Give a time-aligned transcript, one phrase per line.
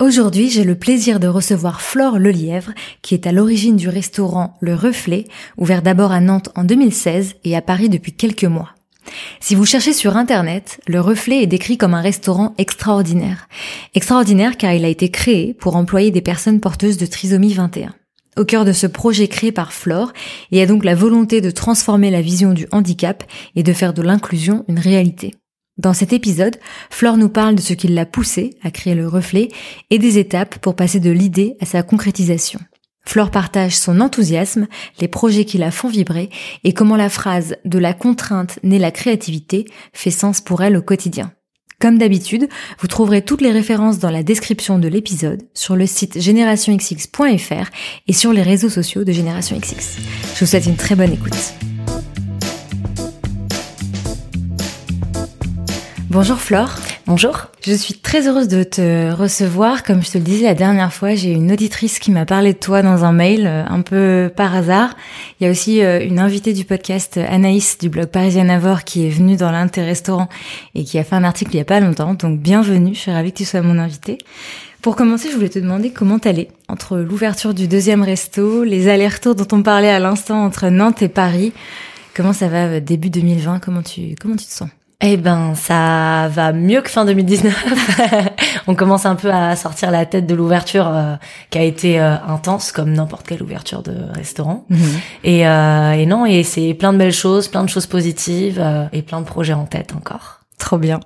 [0.00, 2.70] Aujourd'hui, j'ai le plaisir de recevoir Flore Lelièvre,
[3.02, 5.24] qui est à l'origine du restaurant Le Reflet,
[5.56, 8.70] ouvert d'abord à Nantes en 2016 et à Paris depuis quelques mois.
[9.40, 13.48] Si vous cherchez sur Internet, Le Reflet est décrit comme un restaurant extraordinaire.
[13.96, 17.92] Extraordinaire car il a été créé pour employer des personnes porteuses de trisomie 21.
[18.36, 20.12] Au cœur de ce projet créé par Flore,
[20.52, 23.24] il y a donc la volonté de transformer la vision du handicap
[23.56, 25.34] et de faire de l'inclusion une réalité.
[25.78, 26.56] Dans cet épisode,
[26.90, 29.48] Flore nous parle de ce qui l'a poussé à créer le reflet
[29.90, 32.58] et des étapes pour passer de l'idée à sa concrétisation.
[33.06, 34.66] Flore partage son enthousiasme,
[35.00, 36.30] les projets qui la font vibrer
[36.64, 40.82] et comment la phrase de la contrainte naît la créativité fait sens pour elle au
[40.82, 41.32] quotidien.
[41.80, 42.48] Comme d'habitude,
[42.80, 47.70] vous trouverez toutes les références dans la description de l'épisode, sur le site générationxx.fr
[48.08, 49.98] et sur les réseaux sociaux de Génération XX.
[50.34, 51.54] Je vous souhaite une très bonne écoute.
[56.10, 56.70] Bonjour Flore.
[57.06, 57.48] Bonjour.
[57.60, 59.82] Je suis très heureuse de te recevoir.
[59.82, 62.58] Comme je te le disais la dernière fois, j'ai une auditrice qui m'a parlé de
[62.58, 64.96] toi dans un mail, euh, un peu par hasard.
[65.38, 69.06] Il y a aussi euh, une invitée du podcast, Anaïs, du blog Parisien Avor, qui
[69.06, 70.30] est venue dans l'Inter-Restaurant
[70.74, 72.14] et qui a fait un article il y a pas longtemps.
[72.14, 74.16] Donc bienvenue, je suis ravie que tu sois mon invitée.
[74.80, 79.34] Pour commencer, je voulais te demander comment t'allais entre l'ouverture du deuxième resto, les allers-retours
[79.34, 81.52] dont on parlait à l'instant entre Nantes et Paris.
[82.14, 84.70] Comment ça va euh, début 2020 Comment tu comment tu te sens?
[85.00, 88.30] Eh ben, ça va mieux que fin 2019.
[88.66, 91.14] On commence un peu à sortir la tête de l'ouverture euh,
[91.50, 94.64] qui a été euh, intense, comme n'importe quelle ouverture de restaurant.
[94.68, 94.80] Mhm.
[95.22, 98.60] Et, euh, et non, et c'est plein de belles choses, plein de choses positives
[98.92, 100.37] et plein de projets en tête encore.
[100.58, 101.00] Trop bien.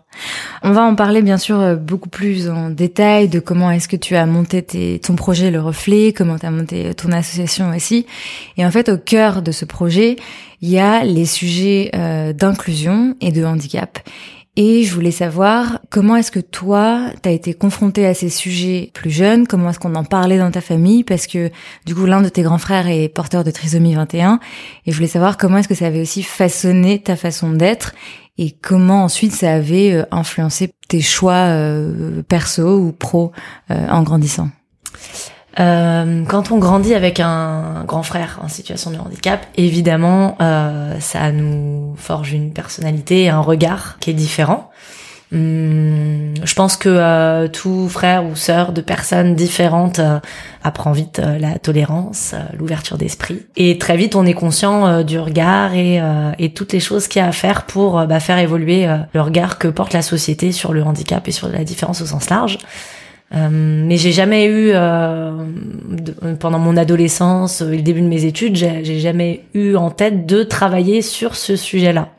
[0.63, 4.17] On va en parler bien sûr beaucoup plus en détail de comment est-ce que tu
[4.17, 4.63] as monté
[4.99, 8.07] ton projet Le Reflet, comment tu as monté ton association aussi.
[8.57, 10.17] Et en fait, au cœur de ce projet,
[10.63, 13.99] il y a les sujets euh, d'inclusion et de handicap.
[14.55, 18.91] Et je voulais savoir comment est-ce que toi, tu as été confronté à ces sujets
[18.93, 21.51] plus jeunes, comment est-ce qu'on en parlait dans ta famille, parce que
[21.87, 24.41] du coup l'un de tes grands frères est porteur de trisomie 21,
[24.85, 27.95] et je voulais savoir comment est-ce que ça avait aussi façonné ta façon d'être,
[28.39, 33.33] et comment ensuite ça avait euh, influencé tes choix euh, perso ou pro
[33.71, 34.49] euh, en grandissant?
[35.61, 41.31] Euh, quand on grandit avec un grand frère en situation de handicap, évidemment, euh, ça
[41.31, 44.71] nous forge une personnalité et un regard qui est différent.
[45.33, 50.19] Hum, je pense que euh, tout frère ou sœur de personnes différentes euh,
[50.63, 53.41] apprend vite euh, la tolérance, l'ouverture d'esprit.
[53.57, 56.01] Et très vite, on est conscient du regard et,
[56.55, 59.69] toutes les choses qu'il y a à faire pour bah, faire évoluer le regard que
[59.69, 62.59] porte la société sur le handicap et sur la différence au sens large.
[63.33, 64.73] Mais j'ai jamais eu
[66.39, 70.43] pendant mon adolescence et le début de mes études, j'ai jamais eu en tête de
[70.43, 72.11] travailler sur ce sujet-là.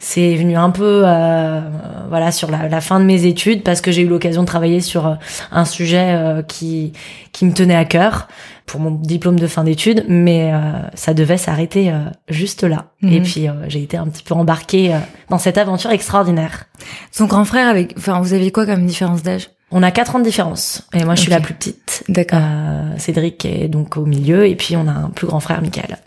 [0.00, 1.60] C'est venu un peu euh,
[2.08, 4.80] voilà sur la, la, fin de mes études parce que j'ai eu l'occasion de travailler
[4.80, 5.18] sur
[5.50, 6.92] un sujet qui
[7.32, 8.28] qui me tenait à cœur
[8.66, 10.52] pour mon diplôme de fin d'études, mais
[10.94, 11.92] ça devait s'arrêter
[12.28, 12.92] juste là.
[13.02, 13.12] Mhm.
[13.12, 14.94] Et puis j'ai été un petit peu embarquée
[15.30, 16.66] dans cette aventure extraordinaire.
[17.10, 19.50] Son grand frère avec, enfin vous aviez quoi comme différence d'âge?
[19.70, 22.04] On a quatre ans de différence et moi je suis la plus petite.
[22.08, 22.40] D'accord.
[22.42, 25.98] Euh, Cédric est donc au milieu et puis on a un plus grand frère Michael.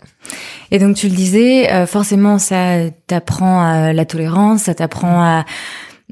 [0.72, 5.44] Et donc tu le disais, euh, forcément ça t'apprend à la tolérance, ça t'apprend à,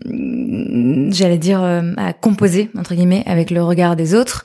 [0.05, 4.45] mm, j'allais dire, euh, à composer entre guillemets avec le regard des autres.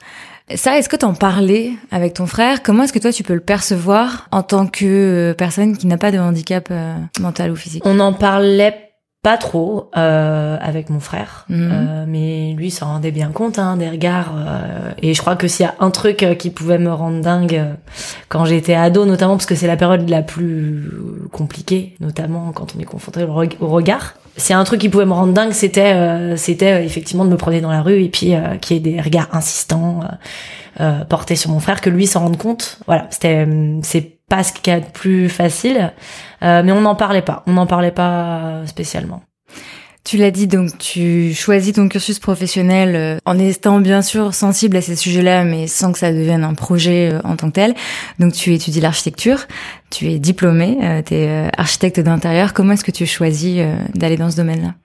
[0.54, 2.62] Ça, est-ce que t'en parlais avec ton frère?
[2.62, 5.98] Comment est-ce que toi tu peux le percevoir en tant que euh, personne qui n'a
[5.98, 7.82] pas de handicap euh, mental ou physique?
[7.84, 8.85] On en parlait
[9.26, 11.70] pas trop euh, avec mon frère, Mhm.
[11.74, 14.34] euh, mais lui s'en rendait bien compte hein, des regards.
[14.38, 17.22] euh, et je crois que s'il y a un truc euh, qui pouvait me rendre
[17.22, 17.74] dingue euh,
[18.30, 20.92] quand j'étais ado, notamment parce que c'est la période la plus
[21.32, 24.14] compliquée, notamment quand on est confronté au reg- au regard.
[24.38, 27.32] S'il y a un truc qui pouvait me rendre dingue, c'était euh, c'était effectivement de
[27.32, 30.02] me promener dans la rue et puis euh, qu'il y ait des regards insistants
[31.10, 32.80] portés sur mon frère, que lui s'en rende compte.
[32.86, 33.48] Voilà, c'était
[33.82, 35.94] c'est pas ce qu'il y a de plus facile,
[36.44, 37.44] euh, mais on n'en parlait pas.
[37.48, 39.22] On n'en parlait pas spécialement.
[40.06, 44.78] Tu l'as dit, donc tu choisis ton cursus professionnel euh, en étant bien sûr sensible
[44.78, 47.74] à ces sujets-là, mais sans que ça devienne un projet euh, en tant que tel.
[48.20, 49.48] Donc tu étudies l'architecture,
[49.90, 52.54] tu es diplômé, euh, tu es architecte d'intérieur.
[52.54, 53.60] Comment est-ce que tu choisis
[53.96, 54.76] d'aller dans ce domaine-là?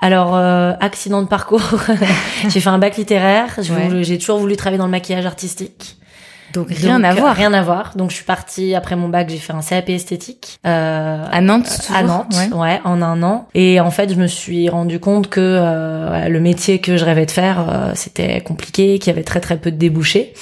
[0.00, 1.80] Alors, accident de parcours,
[2.48, 3.58] j'ai fait un bac littéraire,
[4.02, 5.98] j'ai toujours voulu travailler dans le maquillage artistique.
[6.52, 7.34] Donc rien à voir.
[7.34, 7.92] Rien à voir.
[7.96, 11.88] Donc je suis partie après mon bac, j'ai fait un CAP esthétique euh, à Nantes.
[11.94, 12.80] À Nantes, ouais.
[12.84, 13.48] en un an.
[13.54, 17.26] Et en fait, je me suis rendu compte que euh, le métier que je rêvais
[17.26, 20.32] de faire, euh, c'était compliqué, qu'il y avait très très peu de débouchés.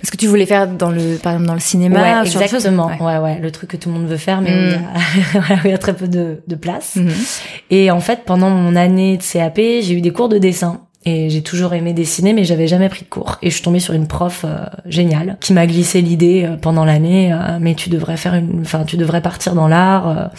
[0.00, 2.02] Parce que tu voulais faire dans le, par exemple dans le cinéma.
[2.02, 2.90] Ouais, exactement.
[3.00, 3.18] Ouais.
[3.18, 4.78] ouais, le truc que tout le monde veut faire, mais où,
[5.64, 5.78] il y a, mm.
[5.78, 6.96] très peu de, de place.
[6.96, 7.40] Mm-hmm.
[7.70, 11.30] Et en fait, pendant mon année de CAP, j'ai eu des cours de dessin et
[11.30, 13.38] j'ai toujours aimé dessiner, mais j'avais jamais pris de cours.
[13.40, 16.84] Et je suis tombée sur une prof euh, géniale qui m'a glissé l'idée euh, pendant
[16.84, 17.32] l'année.
[17.32, 20.30] Euh, mais tu devrais faire une, enfin, tu devrais partir dans l'art.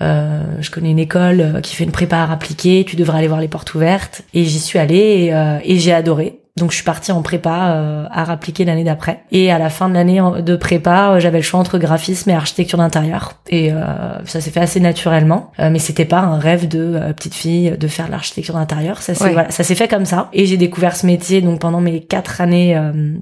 [0.00, 2.84] je connais une école qui fait une prépa à appliquée.
[2.86, 4.22] Tu devrais aller voir les portes ouvertes.
[4.34, 5.32] Et j'y suis allée
[5.64, 6.43] et j'ai adoré.
[6.56, 9.24] Donc je suis partie en prépa euh, à appliquer l'année d'après.
[9.32, 12.34] Et à la fin de l'année de prépa, euh, j'avais le choix entre graphisme et
[12.34, 13.32] architecture d'intérieur.
[13.48, 15.50] Et euh, ça s'est fait assez naturellement.
[15.58, 19.02] mais c'était pas un rêve de petite fille de faire l'architecture d'intérieur.
[19.02, 20.28] Ça s'est voilà, ça s'est fait comme ça.
[20.32, 22.80] Et j'ai découvert ce métier donc pendant mes quatre années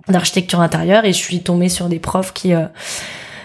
[0.09, 1.07] d'architecture intérieure.
[1.07, 2.53] Et je suis tombée sur des profs qui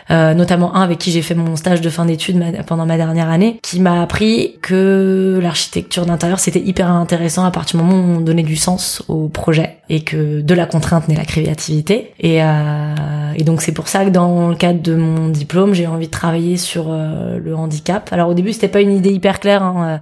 [0.09, 3.29] euh, notamment un avec qui j'ai fait mon stage de fin d'études pendant ma dernière
[3.29, 8.17] année, qui m'a appris que l'architecture d'intérieur c'était hyper intéressant à partir du moment où
[8.17, 12.13] on donnait du sens au projet et que de la contrainte naît la créativité.
[12.19, 12.95] Et, euh,
[13.35, 16.11] et donc c'est pour ça que dans le cadre de mon diplôme, j'ai envie de
[16.11, 18.09] travailler sur euh, le handicap.
[18.11, 19.63] Alors au début c'était pas une idée hyper claire.
[19.63, 19.99] Hein,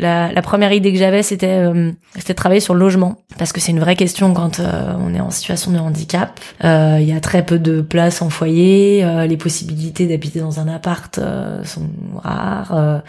[0.00, 3.52] la, la, première idée que j'avais, c'était euh, c'était de travailler sur le logement parce
[3.52, 6.40] que c'est une vraie question quand euh, on est en situation de handicap.
[6.64, 10.68] Euh, il y a très peu de places en foyer, les possibilités d'habiter dans un
[10.68, 11.20] appart
[11.64, 11.88] sont
[12.22, 13.02] rares.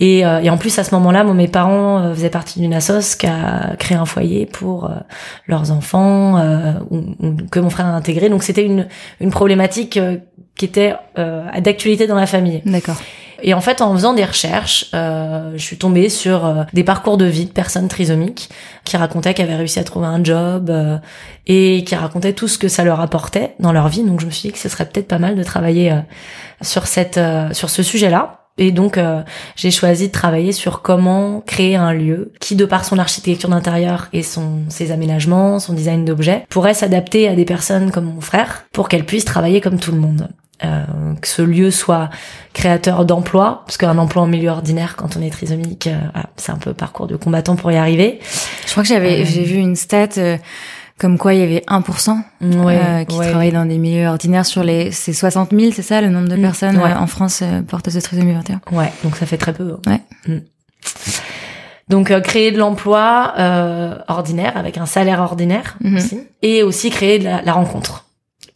[0.00, 3.26] Et, et, en plus, à ce moment-là, moi, mes parents faisaient partie d'une assoce qui
[3.26, 4.90] a créé un foyer pour
[5.46, 6.36] leurs enfants
[7.50, 8.28] que mon frère a intégré.
[8.28, 8.88] Donc c'était une,
[9.20, 9.98] une problématique
[10.56, 12.62] qui était d'actualité dans la famille.
[12.64, 12.96] D'accord.
[13.42, 17.16] Et en fait, en faisant des recherches, euh, je suis tombée sur euh, des parcours
[17.16, 18.50] de vie de personnes trisomiques
[18.84, 20.98] qui racontaient qu'elles avaient réussi à trouver un job euh,
[21.46, 24.02] et qui racontaient tout ce que ça leur apportait dans leur vie.
[24.02, 26.00] Donc je me suis dit que ce serait peut-être pas mal de travailler euh,
[26.62, 27.20] sur cette
[27.52, 28.36] sur ce sujet-là.
[28.58, 28.98] Et donc
[29.56, 34.08] j'ai choisi de travailler sur comment créer un lieu qui, de par son architecture d'intérieur
[34.12, 38.66] et son ses aménagements, son design d'objets, pourrait s'adapter à des personnes comme mon frère
[38.72, 40.28] pour qu'elles puissent travailler comme tout le monde.
[40.62, 42.10] Euh, que ce lieu soit
[42.52, 45.98] créateur d'emplois, parce qu'un emploi en milieu ordinaire quand on est trisomique, euh,
[46.36, 48.20] c'est un peu parcours de combattant pour y arriver.
[48.66, 50.08] Je crois que j'avais, euh, j'ai vu une stat
[50.98, 52.18] comme quoi il y avait 1%
[52.62, 56.10] ouais, qui travaillent dans des milieux ordinaires sur les, c'est 60 000, c'est ça le
[56.10, 58.60] nombre de mm, personnes en France porteuses de trisomie 21.
[58.72, 59.76] Ouais, donc ça fait très peu.
[59.86, 60.02] Ouais.
[60.26, 60.40] Mm.
[61.88, 63.32] Donc créer de l'emploi
[64.08, 65.96] ordinaire avec un salaire ordinaire mm-hmm.
[65.96, 68.09] aussi, et aussi créer de la rencontre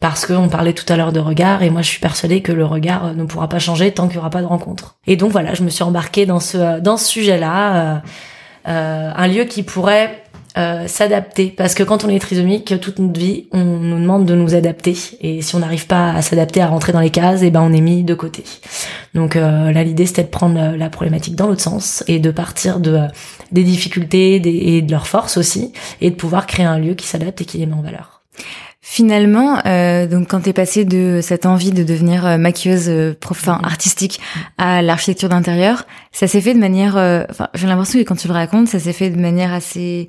[0.05, 2.63] parce qu'on parlait tout à l'heure de regard et moi je suis persuadée que le
[2.63, 4.97] regard euh, ne pourra pas changer tant qu'il n'y aura pas de rencontre.
[5.07, 7.97] Et donc voilà, je me suis embarquée dans ce euh, dans ce sujet-là, euh,
[8.67, 10.21] euh, un lieu qui pourrait
[10.59, 11.47] euh, s'adapter.
[11.47, 14.95] Parce que quand on est trisomique toute notre vie on nous demande de nous adapter.
[15.21, 17.63] Et si on n'arrive pas à s'adapter à rentrer dans les cases et eh ben
[17.63, 18.43] on est mis de côté.
[19.15, 22.79] Donc euh, là l'idée c'était de prendre la problématique dans l'autre sens et de partir
[22.79, 22.99] de
[23.51, 27.41] des difficultés et de leurs forces aussi et de pouvoir créer un lieu qui s'adapte
[27.41, 28.21] et qui les met en valeur
[28.87, 33.57] Finalement, euh, donc quand t'es passé de cette envie de devenir euh, maquilleuse, euh, enfin
[33.59, 33.65] mm-hmm.
[33.65, 34.21] artistique,
[34.59, 38.27] à l'architecture d'intérieur, ça s'est fait de manière, euh, enfin j'ai l'impression que quand tu
[38.27, 40.07] le racontes, ça s'est fait de manière assez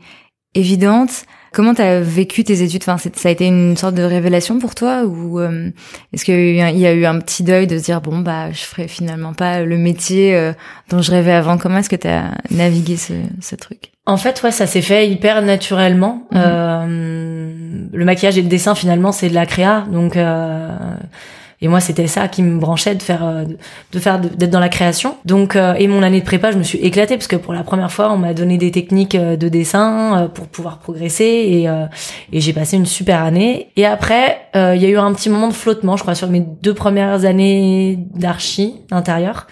[0.54, 1.24] évidente.
[1.54, 2.82] Comment t'as vécu tes études?
[2.86, 5.70] Enfin, ça a été une sorte de révélation pour toi ou euh,
[6.12, 8.88] est-ce qu'il y, a eu un petit deuil de se dire bon bah je ferai
[8.88, 10.52] finalement pas le métier euh,
[10.90, 11.56] dont je rêvais avant?
[11.56, 13.95] Comment est-ce que t'as navigué ce, ce truc?
[14.06, 16.22] En fait, ouais, ça s'est fait hyper naturellement.
[16.32, 16.42] Mhm.
[16.44, 20.68] euh, le maquillage et le dessin finalement c'est de la créa, donc euh,
[21.62, 23.44] et moi, c'était ça qui me branchait de faire, euh,
[23.92, 25.16] de faire, d'être dans la création.
[25.24, 27.62] Donc, euh, et mon année de prépa, je me suis éclatée parce que pour la
[27.62, 31.68] première fois, on m'a donné des techniques euh, de dessin pour pouvoir progresser et,
[32.32, 33.68] et j'ai passé une super année.
[33.76, 36.40] Et après, il y a eu un petit moment de flottement, je crois, sur mes
[36.40, 39.46] deux premières années d'archi d'intérieur.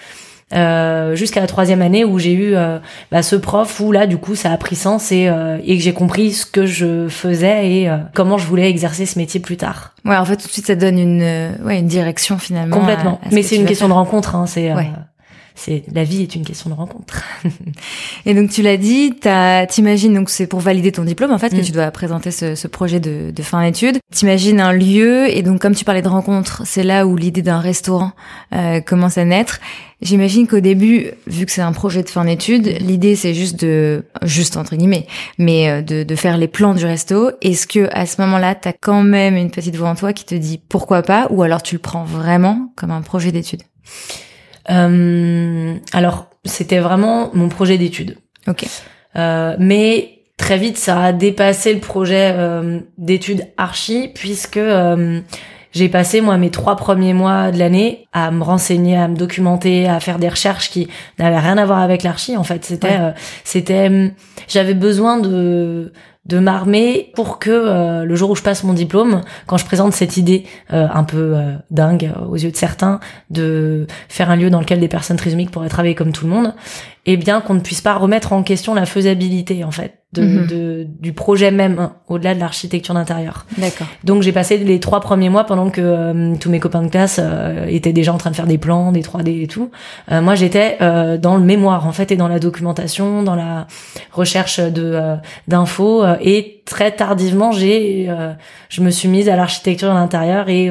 [0.54, 2.78] Euh, jusqu'à la troisième année où j'ai eu euh,
[3.10, 5.82] bah, ce prof où là du coup ça a pris sens et, euh, et que
[5.82, 9.94] j'ai compris ce que je faisais et comment je voulais exercer ce métier plus tard.
[10.04, 11.22] Ouais, en fait tout de suite ça donne une
[11.64, 12.78] ouais une direction finalement.
[12.78, 13.20] Complètement.
[13.32, 14.36] Mais c'est une question de rencontre.
[14.36, 14.72] Hein, c'est
[15.54, 17.22] c'est la vie est une question de rencontre.
[18.26, 19.14] Et donc tu l'as dit,
[19.68, 21.62] t'imagines donc c'est pour valider ton diplôme en fait que Mm.
[21.62, 23.98] tu dois présenter ce, ce projet de, de fin d'études.
[24.12, 27.60] T'imagines un lieu et donc comme tu parlais de rencontres, c'est là où l'idée d'un
[27.60, 28.12] restaurant
[28.54, 29.60] euh, commence à naître.
[30.02, 34.04] J'imagine qu'au début, vu que c'est un projet de fin d'études, l'idée c'est juste de
[34.22, 35.06] juste entre guillemets,
[35.38, 37.30] mais euh, de, de faire les plans du resto.
[37.40, 40.34] Est-ce que à ce moment-là, t'as quand même une petite voix en toi qui te
[40.34, 43.62] dit pourquoi pas, ou alors tu le prends vraiment comme un projet d'études?
[44.66, 48.16] Alors, c'était vraiment mon projet d'étude.
[48.46, 48.64] Ok.
[49.16, 55.20] Euh, mais très vite, ça a dépassé le projet euh, d'études archi, puisque euh,
[55.72, 59.88] j'ai passé moi mes trois premiers mois de l'année à me renseigner, à me documenter,
[59.88, 62.36] à faire des recherches qui n'avaient rien à voir avec l'archi.
[62.36, 63.00] En fait, c'était, Ouais.
[63.00, 63.10] euh,
[63.44, 64.10] c'était, hum,
[64.48, 65.92] j'avais besoin de
[66.26, 69.92] de m'armer pour que euh, le jour où je passe mon diplôme, quand je présente
[69.92, 73.00] cette idée euh, un peu euh, dingue aux yeux de certains
[73.30, 76.54] de faire un lieu dans lequel des personnes trisomiques pourraient travailler comme tout le monde,
[77.04, 80.46] eh bien qu'on ne puisse pas remettre en question la faisabilité en fait de, Mhm.
[80.46, 83.46] de- du projet même hein, au-delà de l'architecture d'intérieur.
[83.58, 83.86] D'accord.
[84.04, 87.20] Donc j'ai passé les trois premiers mois pendant que euh, tous mes copains de classe
[87.22, 89.70] euh, étaient déjà en train de faire des plans, des 3D et tout.
[90.10, 90.78] Euh, moi j'étais
[91.18, 93.66] dans le mémoire en fait et dans la documentation, dans la
[94.12, 95.16] recherche de
[95.48, 98.08] d'infos et très tardivement j'ai
[98.68, 100.70] je me suis mise à l'architecture d'intérieur et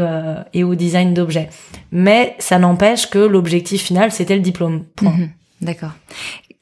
[0.53, 1.50] et au design d'objets.
[1.91, 4.83] Mais ça n'empêche que l'objectif final c'était le diplôme.
[4.95, 5.12] Point.
[5.12, 5.29] Mhm.
[5.62, 5.91] D'accord.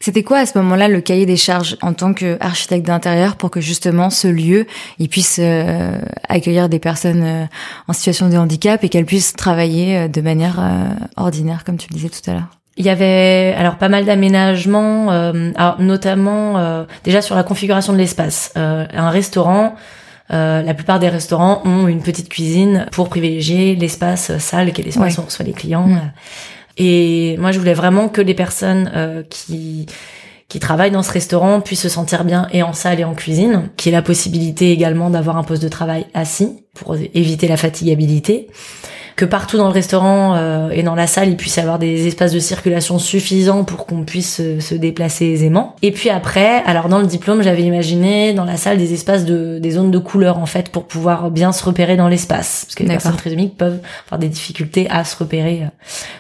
[0.04, 3.62] C'était quoi à ce moment-là le cahier des charges en tant qu'architecte d'intérieur pour que
[3.62, 4.66] justement ce lieu
[5.00, 7.46] il puisse euh, accueillir des personnes euh,
[7.88, 11.88] en situation de handicap et qu'elles puissent travailler euh, de manière euh, ordinaire comme tu
[11.92, 12.48] le disais tout à l'heure?
[12.78, 17.98] Il y avait alors pas mal d'aménagements, euh, notamment euh, déjà sur la configuration de
[17.98, 18.54] l'espace.
[18.58, 19.76] Euh, un restaurant,
[20.34, 24.82] euh, la plupart des restaurants ont une petite cuisine pour privilégier l'espace euh, salle, qui
[24.82, 25.20] est l'espace Ouais.
[25.20, 25.90] où on reçoit les clients.
[26.84, 29.86] Et moi, je voulais vraiment que les personnes euh, qui
[30.48, 33.70] qui travaillent dans ce restaurant puissent se sentir bien et en salle et en cuisine,
[33.78, 38.50] qui ait la possibilité également d'avoir un poste de travail assis pour éviter la fatigabilité
[39.16, 42.08] que partout dans le restaurant euh, et dans la salle, il puisse y avoir des
[42.08, 45.76] espaces de circulation suffisants pour qu'on puisse se, se déplacer aisément.
[45.82, 49.60] Et puis après, alors dans le diplôme, j'avais imaginé dans la salle des espaces de
[49.60, 52.84] des zones de couleur en fait pour pouvoir bien se repérer dans l'espace parce que
[52.84, 55.68] les personnes trisomiques peuvent avoir des difficultés à se repérer euh,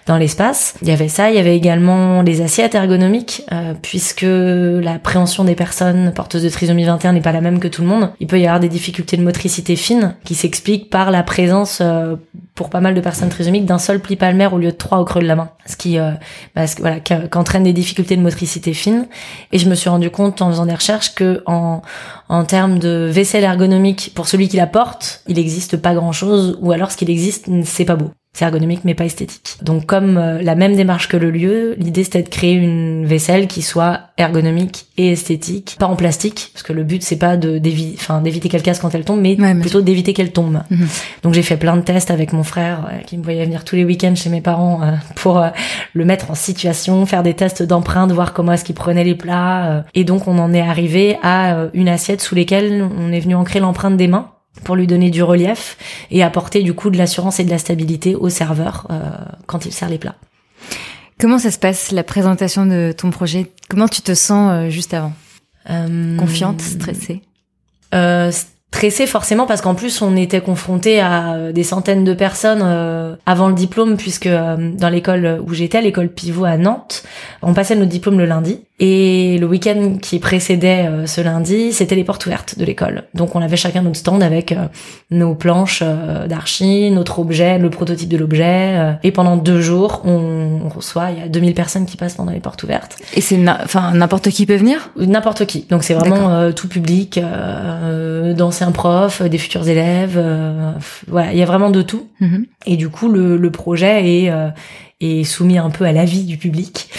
[0.05, 0.75] dans l'espace.
[0.81, 5.43] Il y avait ça, il y avait également les assiettes ergonomiques euh, puisque la préhension
[5.43, 8.11] des personnes porteuses de trisomie 21 n'est pas la même que tout le monde.
[8.19, 12.15] Il peut y avoir des difficultés de motricité fine qui s'expliquent par la présence euh,
[12.55, 15.05] pour pas mal de personnes trisomiques d'un seul pli palmaire au lieu de trois au
[15.05, 16.11] creux de la main, ce qui euh,
[16.55, 19.07] bah, voilà qu'en- qu'entraîne des difficultés de motricité fine.
[19.51, 21.81] Et je me suis rendu compte en faisant des recherches que en
[22.29, 26.57] en termes de vaisselle ergonomique pour celui qui la porte, il n'existe pas grand chose,
[26.61, 28.11] ou alors ce qu'il existe, c'est pas beau.
[28.33, 29.57] C'est ergonomique mais pas esthétique.
[29.61, 33.47] Donc comme euh, la même démarche que le lieu, l'idée c'était de créer une vaisselle
[33.47, 37.57] qui soit ergonomique et esthétique, pas en plastique, parce que le but c'est pas de
[37.59, 40.61] d'évi- enfin d'éviter qu'elle casse quand elle tombe, mais Ouais, plutôt d'éviter qu'elle tombe.
[40.69, 40.87] Mhm.
[41.23, 43.75] Donc j'ai fait plein de tests avec mon frère euh, qui me voyait venir tous
[43.75, 45.49] les week-ends chez mes parents euh, pour euh,
[45.93, 49.65] le mettre en situation, faire des tests d'empreinte, voir comment est-ce qu'il prenait les plats.
[49.71, 49.81] euh.
[49.93, 53.59] et donc on en est arrivé à une assiette sous lesquelles on est venu ancrer
[53.59, 54.29] l'empreinte des mains
[54.63, 55.77] pour lui donner du relief
[56.11, 59.09] et apporter du coup de l'assurance et de la stabilité au serveur euh,
[59.47, 60.15] quand il sert les plats.
[61.19, 63.51] Comment ça se passe la présentation de ton projet?
[63.69, 65.13] Comment tu te sens euh, juste avant?
[65.69, 67.21] Euh, Confiante, stressée?
[67.93, 68.31] euh,
[68.73, 73.15] stressé forcément parce qu'en plus on était confronté à euh, des centaines de personnes euh,
[73.25, 77.03] avant le diplôme puisque euh, dans l'école où j'étais, l'école pivot à Nantes,
[77.43, 81.95] on passait notre diplôme le lundi et le week-end qui précédait euh, ce lundi, c'était
[81.95, 83.03] les portes ouvertes de l'école.
[83.13, 84.65] Donc on avait chacun notre stand avec euh,
[85.11, 85.83] nos planches
[86.27, 91.19] d'archi, notre objet, le prototype de l'objet et pendant deux jours on, on reçoit, il
[91.19, 92.97] y a 2000 personnes qui passent pendant les portes ouvertes.
[93.15, 94.89] Et c'est enfin n'importe qui peut venir?
[94.97, 95.65] N'importe qui.
[95.69, 100.15] Donc c'est vraiment euh, tout public, euh, d'anciens profs, euh, des futurs élèves.
[100.17, 100.71] euh,
[101.07, 102.07] voilà, il y a vraiment de tout.
[102.19, 102.45] Mhm.
[102.65, 104.49] Et du coup, le, le projet est, euh,
[105.01, 106.89] est soumis un peu à l'avis du public.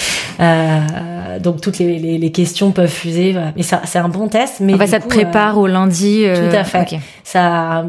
[0.41, 3.33] Euh, donc toutes les, les, les questions peuvent fuser.
[3.33, 3.53] Voilà.
[3.57, 4.61] Mais ça, c'est un bon test.
[4.61, 6.23] Mais Enfin, ça te euh, prépare au lundi.
[6.25, 6.99] euh, tout à fait.
[7.23, 7.85] ça,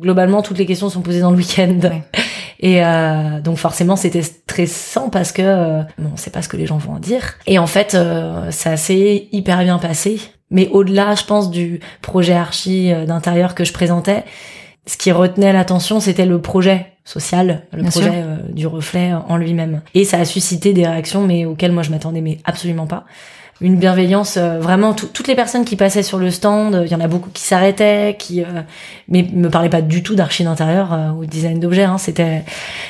[0.00, 1.78] globalement, toutes les questions sont posées dans le week-end.
[1.82, 2.02] Ouais.
[2.60, 2.80] Et
[3.42, 6.92] donc forcément, c'était stressant parce que bon, on sait pas ce que les gens vont
[6.94, 7.34] en dire.
[7.46, 7.94] Et en fait,
[8.50, 10.18] ça s'est hyper bien passé.
[10.54, 14.24] Mais au-delà, je pense, du projet archi euh, d'intérieur que je présentais,
[14.86, 19.36] ce qui retenait l'attention, c'était le projet social, le Bien projet euh, du reflet en
[19.36, 19.82] lui-même.
[19.94, 23.04] Et ça a suscité des réactions, mais auxquelles moi je m'attendais, mais absolument pas.
[23.60, 26.90] Une bienveillance euh, vraiment tout- toutes les personnes qui passaient sur le stand euh, il
[26.90, 28.46] y en a beaucoup qui s'arrêtaient qui euh,
[29.08, 32.42] mais me parlaient pas du tout d'archi d'intérieur ou de design d'objets hein, c'était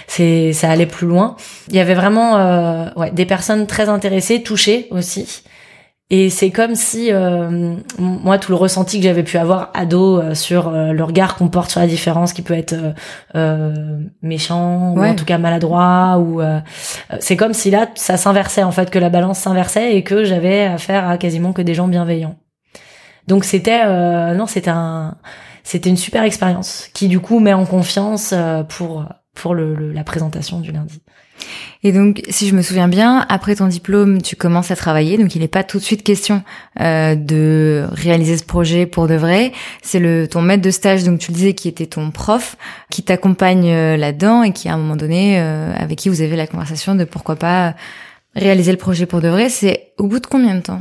[0.06, 1.36] c'est ça allait plus loin.
[1.68, 5.42] Il y avait vraiment euh, ouais des personnes très intéressées touchées aussi
[6.10, 10.34] Et c'est comme si euh, moi tout le ressenti que j'avais pu avoir ado euh,
[10.34, 12.74] sur euh, le regard qu'on porte sur la différence, qui peut être
[14.22, 16.42] méchant ou en tout cas maladroit, ou
[17.20, 20.64] c'est comme si là ça s'inversait en fait, que la balance s'inversait et que j'avais
[20.64, 22.36] affaire à quasiment que des gens bienveillants.
[23.26, 23.84] Donc c'était
[24.34, 25.16] non, c'était un
[25.62, 28.34] c'était une super expérience qui du coup met en confiance
[28.68, 31.00] pour pour le, la présentation du lundi.
[31.82, 35.18] Et donc, si je me souviens bien, après ton diplôme, tu commences à travailler.
[35.18, 36.42] Donc, il n'est pas tout de suite question
[36.80, 39.52] euh, de réaliser ce projet pour de vrai.
[39.82, 42.56] C'est le ton maître de stage, donc tu le disais, qui était ton prof,
[42.90, 46.36] qui t'accompagne euh, là-dedans et qui, à un moment donné, euh, avec qui vous avez
[46.36, 47.74] la conversation de pourquoi pas
[48.34, 49.48] réaliser le projet pour de vrai.
[49.48, 50.80] C'est au bout de combien de temps?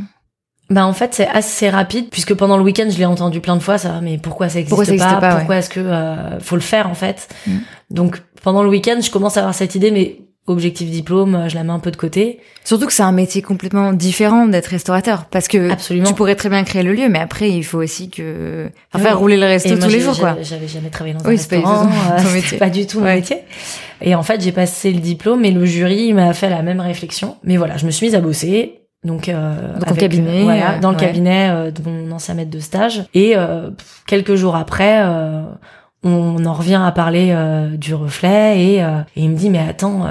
[0.70, 3.62] Bah en fait c'est assez rapide puisque pendant le week-end je l'ai entendu plein de
[3.62, 6.96] fois ça mais pourquoi ça existe pas, pourquoi est-ce que euh, faut le faire en
[6.96, 7.28] fait?
[7.46, 7.58] Mm.
[7.92, 11.56] donc pendant le week-end je commence à avoir cette idée mais objectif diplôme, euh, je
[11.56, 12.40] la mets un peu de côté.
[12.64, 16.08] Surtout que c'est un métier complètement différent d'être restaurateur, parce que Absolument.
[16.08, 19.20] tu pourrais très bien créer le lieu, mais après il faut aussi que enfin, faire
[19.20, 20.38] rouler le resto tous les jours, quoi.
[20.42, 21.90] J'avais jamais travaillé dans un restaurant,
[22.46, 23.38] c'est pas, du tout mon métier.
[24.02, 27.38] Et en fait, j'ai passé le diplôme et le jury m'a fait la même réflexion.
[27.44, 28.84] Mais voilà, je me suis mise à bosser.
[29.04, 32.60] Donc, euh, dans le cabinet, voilà, dans le cabinet euh, de mon ancien maître de
[32.60, 33.04] stage.
[33.14, 33.70] Et euh,
[34.08, 35.44] quelques jours après, euh,
[36.04, 40.08] on en revient à parler euh, du reflet et, euh, il me dit mais attends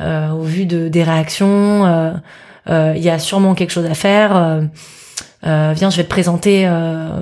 [0.00, 2.14] euh, au vu de des réactions
[2.66, 4.62] il y a sûrement quelque chose à faire
[5.42, 6.68] viens je vais te présenter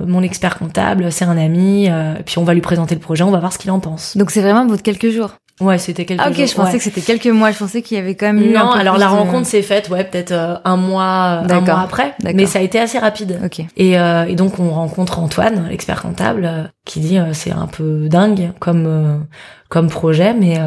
[0.07, 1.89] mon expert comptable c'est un ami
[2.25, 4.17] puis on va lui présenter le projet on va voir ce qu'il en pense.
[4.17, 6.83] Donc c'est vraiment bout de quelques jours Ouais, c'était quelques ah, ok, je pensais que
[6.83, 7.51] c'était quelques mois.
[7.51, 8.71] Je pensais qu'il y avait quand même non.
[8.71, 12.59] alors la rencontre s'est faite, ouais, peut-être euh, un mois, un mois après, mais ça
[12.59, 13.39] a été assez rapide.
[13.45, 13.61] Ok.
[13.77, 18.07] Et, euh, et donc on rencontre Antoine, l'expert comptable, euh, qui dit c'est un peu
[18.09, 19.25] dingue comme
[19.69, 20.59] comme projet, mais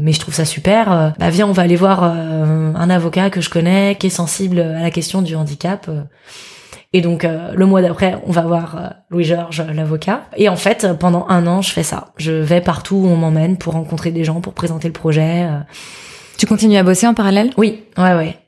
[0.00, 1.14] mais je trouve ça super.
[1.18, 4.82] bah viens, on va aller voir un avocat que je connais, qui est sensible à
[4.82, 5.88] la question du handicap.
[6.94, 10.22] Et donc euh, le mois d'après, on va voir euh, Louis-Georges, l'avocat.
[10.36, 12.12] Et en fait, pendant un an, je fais ça.
[12.16, 15.44] Je vais partout où on m'emmène pour rencontrer des gens, pour présenter le projet.
[15.44, 15.58] Euh.
[16.38, 17.50] Tu continues à bosser en parallèle?
[17.58, 18.38] Oui, ouais, ouais.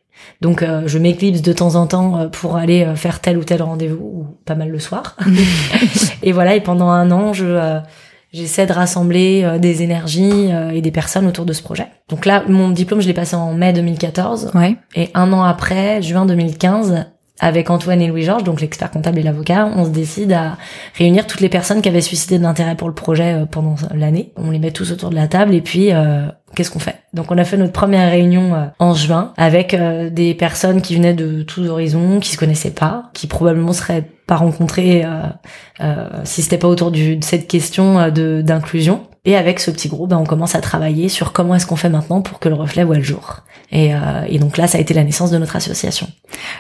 [0.43, 4.27] Donc je m'éclipse de temps en temps pour aller faire tel ou tel rendez-vous, ou
[4.45, 5.17] pas mal le soir.
[6.23, 7.81] et voilà, et pendant un an, je
[8.33, 11.89] j'essaie de rassembler des énergies et des personnes autour de ce projet.
[12.09, 14.53] Donc là, mon diplôme, je l'ai passé en mai 2014.
[14.55, 14.77] Ouais.
[14.95, 17.07] Et un an après, juin 2015,
[17.41, 20.59] avec Antoine et Louis-Georges, donc l'expert comptable et l'avocat, on se décide à
[20.97, 24.33] réunir toutes les personnes qui avaient suscité de l'intérêt pour le projet euh, pendant l'année.
[24.37, 26.97] On les met tous autour de la table et puis euh, qu'est-ce qu'on fait?
[27.15, 29.75] Donc on a fait notre première réunion euh, en juin avec
[30.13, 34.37] des personnes qui venaient de tous horizons, qui se connaissaient pas, qui probablement seraient pas
[34.37, 35.05] rencontrées
[36.25, 39.07] si c'était pas autour du, de cette question de d'inclusion.
[39.25, 41.91] Et avec ce petit groupe, ben, on commence à travailler sur comment est-ce qu'on fait
[41.91, 43.41] maintenant pour que le reflet voit le jour.
[43.71, 46.09] Et, euh, et, donc là, ça a été la naissance de notre association.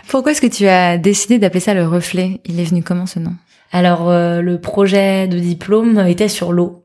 [0.08, 2.40] Pourquoi est-ce que tu as décidé d'appeler ça le reflet?
[2.44, 3.32] Il est venu comment ce nom?
[3.72, 6.79] Alors, euh, le projet de diplôme était sur l'eau.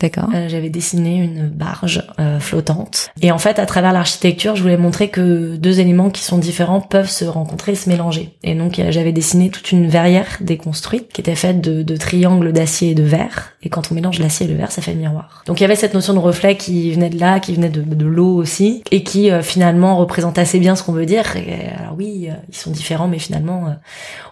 [0.00, 0.28] D'accord.
[0.32, 3.10] Euh, j'avais dessiné une barge euh, flottante.
[3.20, 6.80] Et en fait, à travers l'architecture, je voulais montrer que deux éléments qui sont différents
[6.80, 8.36] peuvent se rencontrer et se mélanger.
[8.44, 12.52] Et donc, euh, j'avais dessiné toute une verrière déconstruite qui était faite de, de triangles
[12.52, 13.54] d'acier et de verre.
[13.64, 15.42] Et quand on mélange l'acier et le verre, ça fait le miroir.
[15.46, 17.82] Donc, il y avait cette notion de reflet qui venait de là, qui venait de,
[17.82, 21.36] de l'eau aussi, et qui finalement représente assez bien ce qu'on veut dire.
[21.36, 23.74] Et, alors oui, ils sont différents, mais finalement,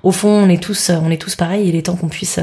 [0.04, 1.68] au fond, on est tous, on est tous pareils.
[1.68, 2.38] Il est temps qu'on puisse,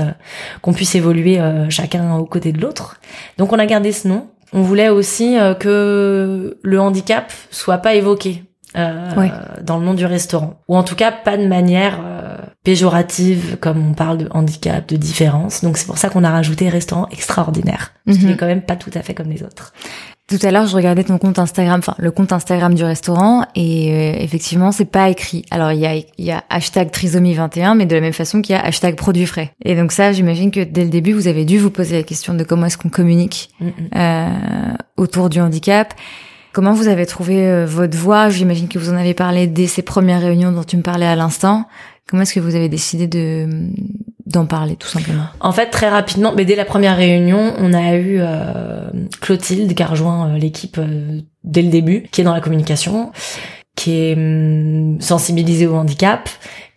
[0.62, 2.99] qu'on puisse évoluer chacun aux côtés de l'autre.
[3.38, 4.28] Donc on a gardé ce nom.
[4.54, 8.43] On voulait aussi euh, que le handicap soit pas évoqué
[8.76, 9.12] euh,
[9.62, 13.91] dans le nom du restaurant, ou en tout cas pas de manière euh, péjorative comme
[13.91, 15.63] on parle de handicap, de différence.
[15.63, 18.32] Donc c'est pour ça qu'on a rajouté restaurant extraordinaire, Ce qui mhm.
[18.32, 19.73] est quand même pas tout à fait comme les autres.
[20.29, 23.91] Tout à l'heure, je regardais ton compte Instagram, enfin le compte Instagram du restaurant, et
[23.91, 25.43] euh, effectivement, c'est pas écrit.
[25.51, 28.55] Alors il y a, y a hashtag trisomie 21, mais de la même façon qu'il
[28.55, 29.51] y a hashtag produit frais.
[29.65, 32.33] Et donc ça, j'imagine que dès le début, vous avez dû vous poser la question
[32.33, 33.71] de comment est-ce qu'on communique mm, mm.
[33.97, 35.93] euh, autour du handicap.
[36.53, 38.29] Comment vous avez trouvé euh, votre voix?
[38.29, 41.17] J'imagine que vous en avez parlé dès ces premières réunions dont tu me parlais à
[41.17, 41.65] l'instant.
[42.07, 43.49] Comment est-ce que vous avez décidé de
[44.25, 45.25] d'en parler tout simplement.
[45.39, 48.89] En fait, très rapidement, mais dès la première réunion, on a eu euh,
[49.21, 53.12] Clotilde qui a rejoint euh, l'équipe euh, dès le début, qui est dans la communication,
[53.75, 56.29] qui est hum, sensibilisée au handicap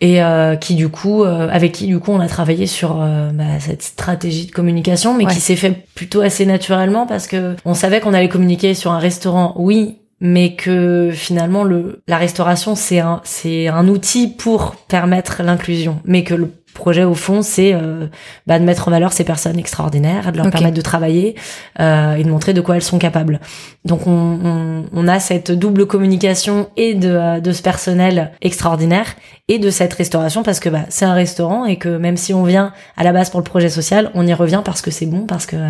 [0.02, 0.20] et
[0.60, 4.50] qui du coup, avec qui du coup, on a travaillé sur bah, cette stratégie de
[4.50, 8.74] communication, mais qui s'est fait plutôt assez naturellement parce que on savait qu'on allait communiquer
[8.74, 14.28] sur un restaurant, oui, mais que finalement le la restauration c'est un c'est un outil
[14.28, 18.06] pour permettre l'inclusion mais que le projet au fond, c'est euh,
[18.46, 21.34] bah, de mettre en valeur ces personnes extraordinaires, de leur permettre de travailler
[21.80, 23.40] euh, et de montrer de quoi elles sont capables.
[23.84, 29.16] Donc on, on, on a cette double communication et de, euh, de ce personnel extraordinaire
[29.48, 32.42] et de cette restauration parce que bah, c'est un restaurant et que même si on
[32.42, 35.26] vient à la base pour le projet social, on y revient parce que c'est bon,
[35.26, 35.68] parce que euh,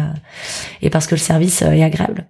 [0.83, 2.27] et parce que le service euh, est agréable.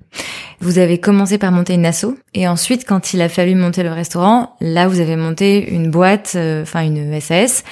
[0.60, 3.92] Vous avez commencé par monter une asso et ensuite, quand il a fallu monter le
[3.92, 7.64] restaurant, là, vous avez monté une boîte, euh, enfin une SAS.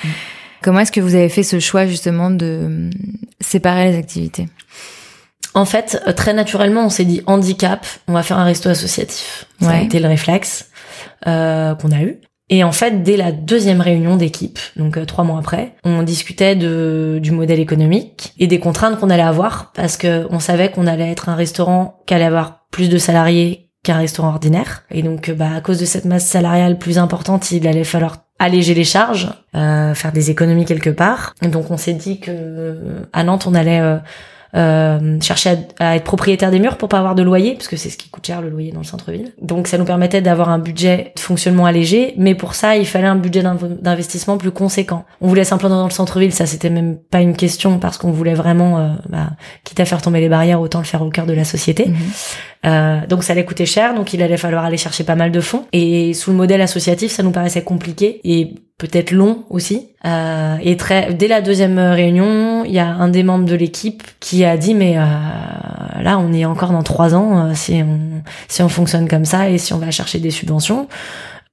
[0.64, 2.90] Comment est-ce que vous avez fait ce choix justement de euh,
[3.40, 4.48] séparer les activités?
[5.52, 9.44] En fait, euh, très naturellement, on s'est dit handicap, on va faire un resto associatif.
[9.60, 9.84] Ça a Ouais.
[9.84, 10.70] été le réflexe
[11.26, 12.16] euh, qu'on a eu.
[12.48, 16.56] Et en fait, dès la deuxième réunion d'équipe, donc euh, trois mois après, on discutait
[16.56, 20.86] de, du modèle économique et des contraintes qu'on allait avoir parce que on savait qu'on
[20.86, 24.84] allait être un restaurant qui allait avoir plus de salariés qu'un restaurant ordinaire.
[24.90, 28.74] Et donc, bah, à cause de cette masse salariale plus importante, il allait falloir alléger
[28.74, 31.34] les charges, euh, faire des économies quelque part.
[31.42, 33.80] Donc, on s'est dit que euh, à Nantes, on allait
[34.56, 37.76] euh, chercher à, à être propriétaire des murs pour pas avoir de loyer, parce que
[37.76, 39.32] c'est ce qui coûte cher le loyer dans le centre-ville.
[39.40, 43.06] Donc ça nous permettait d'avoir un budget de fonctionnement allégé, mais pour ça il fallait
[43.06, 45.04] un budget d'inv- d'investissement plus conséquent.
[45.20, 48.34] On voulait s'implanter dans le centre-ville, ça c'était même pas une question parce qu'on voulait
[48.34, 49.30] vraiment, euh, bah,
[49.64, 51.86] quitte à faire tomber les barrières, autant le faire au cœur de la société.
[51.88, 51.96] Mhm.
[52.66, 55.40] Euh, donc ça allait coûter cher, donc il allait falloir aller chercher pas mal de
[55.40, 55.64] fonds.
[55.72, 59.88] Et sous le modèle associatif, ça nous paraissait compliqué et peut-être long aussi.
[60.04, 64.02] Euh, et très, dès la deuxième réunion, il y a un des membres de l'équipe
[64.20, 65.02] qui a dit mais euh,
[66.02, 69.48] là on est encore dans trois ans euh, si on si on fonctionne comme ça
[69.48, 70.88] et si on va chercher des subventions,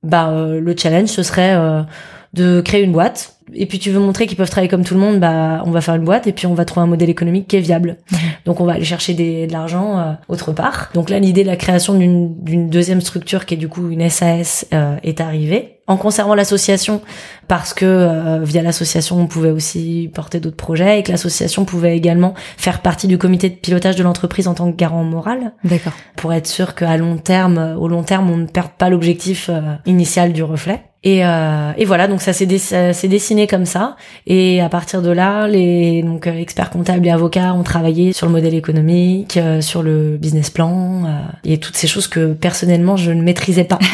[0.03, 1.83] bah euh, le challenge ce serait euh,
[2.33, 3.35] de créer une boîte.
[3.53, 5.81] Et puis tu veux montrer qu'ils peuvent travailler comme tout le monde, bah on va
[5.81, 7.97] faire une boîte et puis on va trouver un modèle économique qui est viable.
[8.45, 10.89] Donc on va aller chercher des, de l'argent euh, autre part.
[10.93, 14.09] Donc là l'idée de la création d'une d'une deuxième structure qui est du coup une
[14.09, 17.01] SAS euh, est arrivée en conservant l'association
[17.47, 21.97] parce que euh, via l'association on pouvait aussi porter d'autres projets et que l'association pouvait
[21.97, 25.93] également faire partie du comité de pilotage de l'entreprise en tant que garant moral D'accord.
[26.15, 29.61] pour être sûr qu'à long terme, au long terme, on ne perde pas l'objectif euh,
[29.85, 30.81] initial du reflet.
[31.03, 33.95] Et, euh, et voilà, donc ça s'est dessiné comme ça.
[34.27, 38.27] Et à partir de là, les donc euh, experts comptables et avocats ont travaillé sur
[38.27, 42.97] le modèle économique, euh, sur le business plan euh, et toutes ces choses que personnellement
[42.97, 43.79] je ne maîtrisais pas.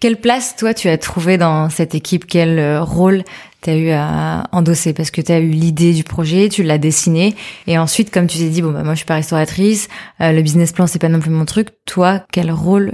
[0.00, 2.26] Quelle place, toi, tu as trouvé dans cette équipe?
[2.26, 3.22] Quel euh, rôle
[3.60, 4.94] t'as eu à endosser?
[4.94, 7.34] Parce que t'as eu l'idée du projet, tu l'as dessiné,
[7.66, 9.88] et ensuite, comme tu t'es dit, bon, bah, moi, je suis pas restauratrice,
[10.22, 11.68] euh, le business plan, c'est pas non plus mon truc.
[11.84, 12.92] Toi, quel rôle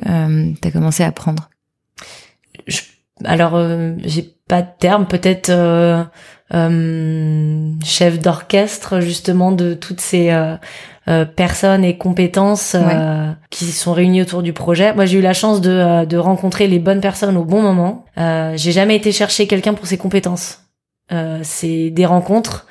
[0.61, 1.49] t'as commencé à prendre?
[2.67, 2.81] Je-
[3.25, 6.03] alors euh, j'ai pas de terme, peut-être euh,
[6.71, 14.23] euh, chef d'orchestre justement de toutes ces euh, personnes et compétences euh, qui sont réunies
[14.23, 14.93] autour du projet.
[14.95, 18.05] Moi j'ai eu la chance de, euh, de rencontrer les bonnes personnes au bon moment.
[18.19, 20.61] Euh, j'ai jamais été chercher quelqu'un pour ses compétences.
[21.13, 22.67] Euh, c'est des rencontres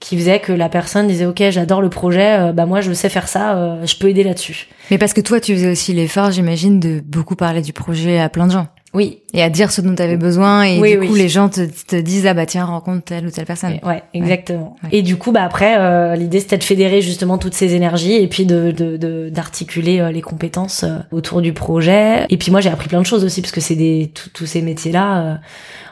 [0.00, 3.26] qui faisaient que la personne disait ok j'adore le projet, bah moi je sais faire
[3.26, 4.68] ça, euh, je peux aider là-dessus.
[4.90, 8.28] Mais parce que toi, tu faisais aussi l'effort, j'imagine, de beaucoup parler du projet à
[8.28, 8.68] plein de gens.
[8.94, 11.08] Oui, Et à dire ce dont tu avais besoin, et Oui, du oui.
[11.08, 13.78] coup, les gens te, te disent, ah bah tiens, rencontre telle ou telle personne.
[13.82, 14.76] Ouais, exactement.
[14.82, 14.88] Ouais.
[14.92, 18.26] Et du coup, bah après, euh, l'idée c'était de fédérer justement toutes ces énergies et
[18.28, 22.24] puis de de- de- d'articuler euh, les compétences euh, autour du projet.
[22.30, 24.62] Et puis moi, j'ai appris plein de choses aussi parce que c'est des tous- ces
[24.62, 25.18] métiers-là.
[25.20, 25.34] euh,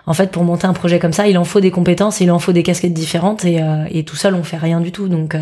[0.06, 2.38] en fait, pour monter un projet comme ça, il en faut des compétences, il en
[2.38, 5.08] faut des casquettes différentes et, euh, et tout seul, on fait rien du tout.
[5.08, 5.40] Donc, euh,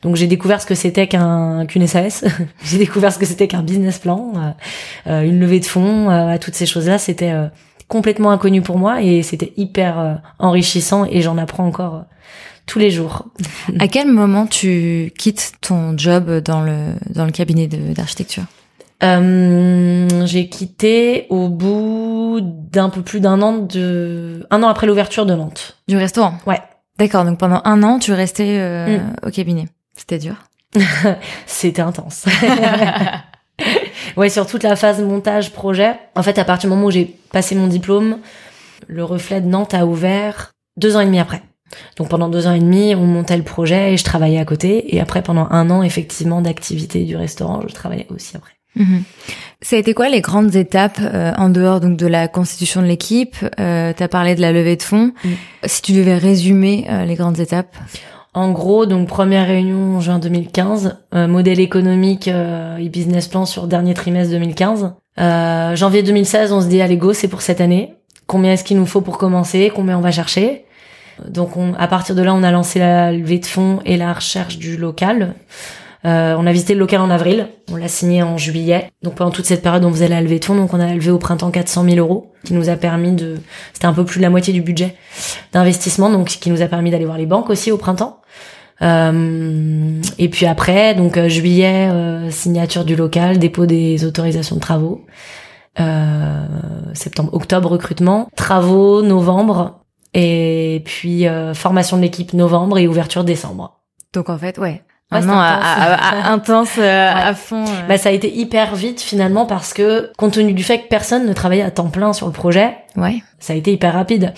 [0.00, 2.24] donc j'ai découvert ce que c'était qu'un qu'une SAS.
[2.64, 6.38] j'ai découvert ce que c'était qu'un business plan, euh, euh, une levée de fonds, euh,
[6.40, 7.48] toutes ces choses-là, c'était euh,
[7.88, 12.04] complètement inconnu pour moi et c'était hyper enrichissant et j'en apprends encore
[12.64, 13.26] tous les jours.
[13.78, 18.44] À quel moment tu quittes ton job dans le, dans le cabinet d'architecture?
[19.02, 25.26] Euh, j'ai quitté au bout d'un peu plus d'un an de un an après l'ouverture
[25.26, 25.76] de Nantes.
[25.88, 26.60] Du restaurant Ouais.
[26.98, 29.12] D'accord, donc pendant un an, tu restais euh, Mm.
[29.26, 29.68] au cabinet.
[29.96, 30.34] C'était dur.
[31.46, 32.26] C'était intense.
[34.16, 35.94] ouais, sur toute la phase montage projet.
[36.14, 38.18] En fait, à partir du moment où j'ai passé mon diplôme,
[38.88, 41.42] le reflet de Nantes a ouvert deux ans et demi après.
[41.96, 44.94] Donc pendant deux ans et demi, on montait le projet et je travaillais à côté.
[44.94, 48.52] Et après, pendant un an, effectivement, d'activité du restaurant, je travaillais aussi après.
[48.76, 49.02] Mhm.
[49.60, 52.86] Ça a été quoi les grandes étapes euh, en dehors donc de la constitution de
[52.86, 55.12] l'équipe euh, T'as parlé de la levée de fonds.
[55.24, 55.28] Mm.
[55.66, 57.76] Si tu devais résumer euh, les grandes étapes.
[58.34, 63.44] En gros, donc première réunion en juin 2015, euh, modèle économique euh, et business plan
[63.44, 64.94] sur dernier trimestre 2015.
[65.20, 67.94] Euh, janvier 2016, on se dit allez go, c'est pour cette année.
[68.26, 69.70] Combien est-ce qu'il nous faut pour commencer?
[69.74, 70.64] Combien on va chercher?
[71.28, 74.14] Donc on, à partir de là, on a lancé la levée de fonds et la
[74.14, 75.34] recherche du local.
[76.04, 78.90] Euh, on a visité le local en avril, on l'a signé en juillet.
[79.02, 80.56] Donc pendant toute cette période, on faisait la levée de fonds.
[80.56, 83.38] Donc on a levé au printemps 400 000 euros, qui nous a permis de,
[83.72, 84.96] c'était un peu plus de la moitié du budget
[85.52, 88.20] d'investissement, donc qui nous a permis d'aller voir les banques aussi au printemps.
[88.82, 94.60] Euh, et puis après, donc euh, juillet, euh, signature du local, dépôt des autorisations de
[94.60, 95.04] travaux.
[95.80, 96.46] Euh,
[96.92, 99.80] septembre, octobre, recrutement, travaux, novembre,
[100.14, 103.80] et puis formation de l'équipe novembre et ouverture décembre.
[104.12, 104.82] Donc en fait, ouais,
[105.12, 107.64] un intense, à, fond.
[107.88, 111.26] Bah ça a été hyper vite finalement parce que compte tenu du fait que personne
[111.26, 113.22] ne travaillait à temps plein sur le projet, ouais.
[113.38, 114.32] ça a été hyper rapide.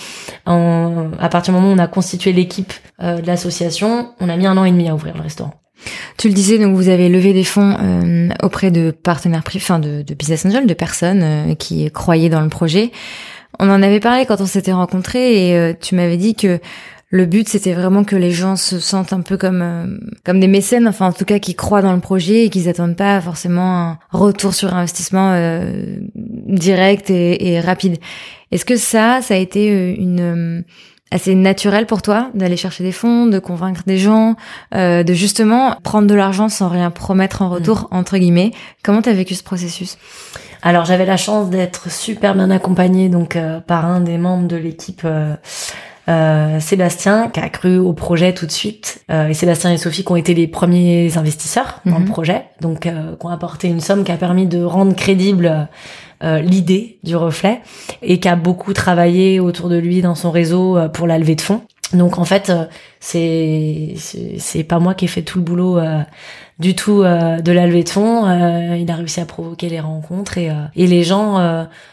[0.47, 4.37] En, à partir du moment où on a constitué l'équipe euh, de l'association, on a
[4.37, 5.55] mis un an et demi à ouvrir le restaurant.
[6.17, 9.79] Tu le disais, donc vous avez levé des fonds euh, auprès de partenaires privés, enfin
[9.79, 12.91] de, de business angels, de personnes euh, qui croyaient dans le projet.
[13.61, 16.59] On en avait parlé quand on s'était rencontrés et tu m'avais dit que
[17.11, 19.87] le but c'était vraiment que les gens se sentent un peu comme euh,
[20.25, 22.97] comme des mécènes enfin en tout cas qui croient dans le projet et qu'ils attendent
[22.97, 27.99] pas forcément un retour sur investissement euh, direct et, rapide
[28.51, 30.64] est-ce que ça ça a été euh, une
[31.11, 34.35] assez naturel pour toi d'aller chercher des fonds, de convaincre des gens,
[34.73, 37.97] de justement prendre de l'argent sans rien promettre en retour, mm.
[37.97, 38.51] entre guillemets?
[38.83, 39.97] Comment t'as vécu ce processus?
[40.62, 45.03] Alors j'avais la chance d'être super bien accompagnée donc par un des membres de l'équipe
[45.05, 45.37] euh,
[46.07, 50.12] Sébastien qui a cru au projet tout de suite euh, et Sébastien et Sophie qui
[50.12, 52.11] ont été les premiers investisseurs dans le mhm.
[52.11, 55.69] projet donc euh, qui ont apporté une somme qui a permis de rendre crédible
[56.23, 57.61] euh, l'idée du reflet
[58.03, 61.40] et qui a beaucoup travaillé autour de lui dans son réseau pour la levée de
[61.40, 61.62] fonds
[61.95, 62.53] donc en fait
[63.05, 63.95] c'est
[64.38, 65.79] c'est pas moi qui ai fait tout le boulot
[66.59, 68.27] du tout euh, de la levée de fonds.
[68.27, 71.25] Euh, il a réussi à provoquer les rencontres et, euh, et les gens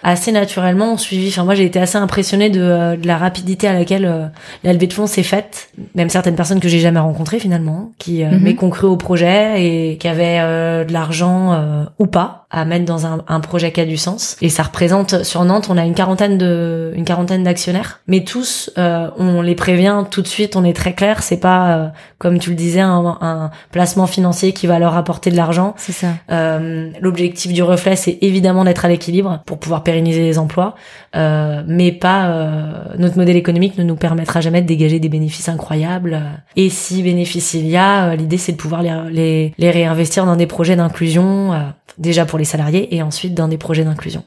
[0.04, 1.30] assez naturellement ont suivi.
[1.30, 4.32] Enfin moi j'ai été assez impressionnée de, de, la rapidité à laquelle
[4.64, 5.70] la levée de fonds s'est faite.
[5.96, 9.98] Même certaines personnes que j'ai jamais rencontrées finalement, qui mm mais cru au projet et
[9.98, 10.40] qui avaient
[10.86, 14.38] de l'argent ou pas à mettre dans un, un, projet qui a du sens.
[14.42, 18.72] Et ça représente sur Nantes, on a une quarantaine de une quarantaine d'actionnaires, mais tous
[18.78, 20.56] on les prévient tout de suite.
[20.56, 24.68] On est très clair, c'est pas comme tu le disais un, un placement financier qui
[24.68, 25.74] va leur apporter de l'argent.
[25.78, 26.10] C'est ça.
[26.30, 30.76] Euh, L'objectif du reflet, c'est évidemment d'être à l'équilibre pour pouvoir pérenniser les emplois,
[31.16, 35.50] euh, mais pas euh, notre modèle économique ne nous permettra jamais de dégager des bénéfices
[35.50, 36.22] incroyables.
[36.56, 40.26] Et si bénéfices il y a, euh, l'idée c'est de pouvoir les, les, les, réinvestir
[40.26, 41.58] dans des projets d'inclusion, euh,
[41.98, 44.24] déjà pour les salariés et ensuite dans des projets d'inclusion.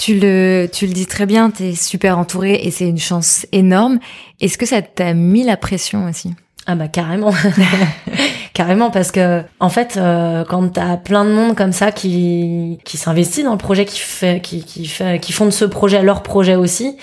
[0.00, 3.46] Tu le, tu le dis très bien, tu es super entouré et c'est une chance
[3.52, 3.98] énorme.
[4.40, 6.32] Est-ce que ça t'a mis la pression aussi?
[6.66, 7.34] Ah bah carrément,
[8.54, 12.96] carrément parce que en fait euh, quand t'as plein de monde comme ça qui qui
[12.96, 16.22] s'investit dans le projet, qui fait qui qui fait qui font de ce projet leur
[16.22, 16.96] projet aussi,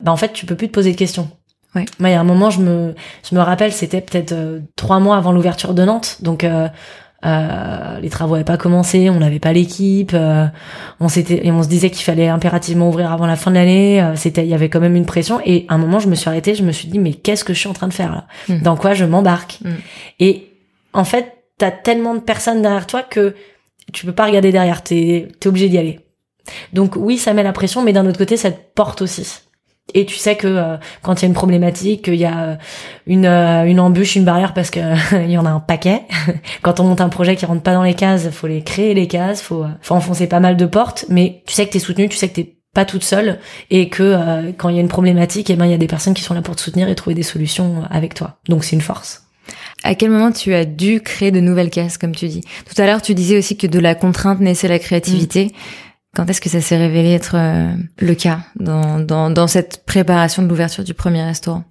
[0.00, 1.30] bah en fait tu peux plus te poser de questions.
[1.76, 1.84] Ouais.
[2.00, 2.96] Moi il y a un moment je me
[3.30, 6.66] je me rappelle c'était peut-être euh, trois mois avant l'ouverture de Nantes donc euh,
[7.24, 10.46] euh, les travaux n'avaient pas commencé, on n'avait pas l'équipe, euh,
[11.00, 14.02] on s'était et on se disait qu'il fallait impérativement ouvrir avant la fin de l'année.
[14.02, 15.40] Euh, c'était, il y avait quand même une pression.
[15.44, 17.54] Et à un moment, je me suis arrêtée, je me suis dit mais qu'est-ce que
[17.54, 18.26] je suis en train de faire là?
[18.48, 18.62] Hmm.
[18.62, 19.58] Dans quoi je m'embarque?
[19.64, 19.76] Hmm.
[20.20, 20.50] Et
[20.92, 23.34] en fait, t'as tellement de personnes derrière toi que
[23.92, 24.82] tu peux pas regarder derrière.
[24.82, 26.00] T'es es obligé d'y aller.
[26.72, 29.43] Donc oui, ça met la pression, mais d'un autre côté, ça te porte aussi.
[29.92, 32.56] Et tu sais que euh, quand il y a une problématique, qu'il y a euh,
[33.06, 34.80] une, euh, une embûche, une barrière, parce que
[35.24, 36.02] il y en a un paquet.
[36.62, 39.06] quand on monte un projet qui rentre pas dans les cases, faut les créer les
[39.08, 42.16] cases, faut, faut enfoncer pas mal de portes, mais tu sais que t'es soutenu, tu
[42.16, 43.38] sais que t'es pas toute seule
[43.70, 46.14] et que quand il y a une problématique, eh ben il y a des personnes
[46.14, 48.38] qui sont là pour te soutenir et trouver des solutions avec toi.
[48.48, 49.24] Donc c'est une force.
[49.84, 52.40] À quel moment tu as dû créer de nouvelles cases, comme tu dis?
[52.64, 55.46] Tout à l'heure, tu disais aussi que de la contrainte naissait la créativité.
[55.46, 55.50] Mm.
[56.14, 60.42] Quand est-ce que ça s'est révélé être euh, le cas dans, dans, dans, cette préparation
[60.42, 61.64] de l'ouverture du premier restaurant?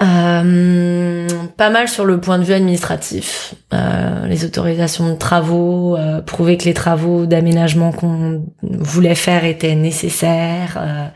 [0.00, 6.22] Euh, pas mal sur le point de vue administratif, euh, les autorisations de travaux, euh,
[6.22, 11.06] prouver que les travaux d'aménagement qu'on voulait faire étaient nécessaires, euh,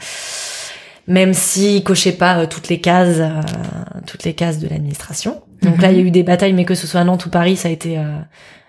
[1.09, 3.21] même s'ils cochaient pas toutes les cases,
[4.07, 5.43] toutes les cases de l'administration.
[5.63, 6.09] Donc là, il y a mhm.
[6.09, 7.99] eu des batailles, mais que ce soit à Nantes ou Paris, ça a été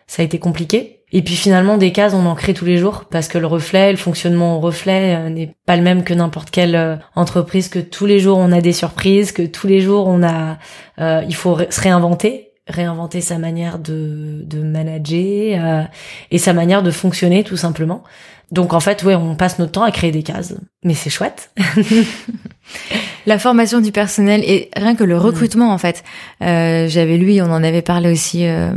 [0.07, 0.96] ça a été compliqué.
[1.13, 3.91] Et puis finalement, des cases, on en crée tous les jours parce que le reflet,
[3.91, 7.79] le fonctionnement au reflet euh, n'est pas le même que n'importe quelle euh, entreprise, que
[7.79, 10.57] tous les jours on a des surprises, que tous les jours on a,
[10.99, 15.87] euh, il faut se réinventer, réinventer sa manière de, de manager
[16.29, 18.03] et sa manière de fonctionner tout simplement.
[18.51, 21.51] Donc en fait, ouais, on passe notre temps à créer des cases, mais c'est chouette.
[23.27, 25.19] la formation du personnel et rien que le mm.
[25.19, 26.03] recrutement en fait.
[26.41, 28.71] Euh, J'avais lu, on en avait parlé aussi euh,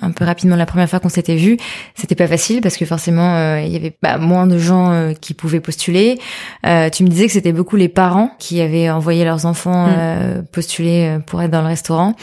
[0.00, 1.58] un peu rapidement la première fois qu'on s'était vu.
[1.94, 5.12] C'était pas facile parce que forcément euh, il y avait bah, moins de gens euh,
[5.12, 6.18] qui pouvaient postuler.
[6.64, 10.44] tu me disais que c'était beaucoup les parents qui avaient envoyé leurs enfants mm.
[10.50, 12.14] postuler pour être dans le restaurant.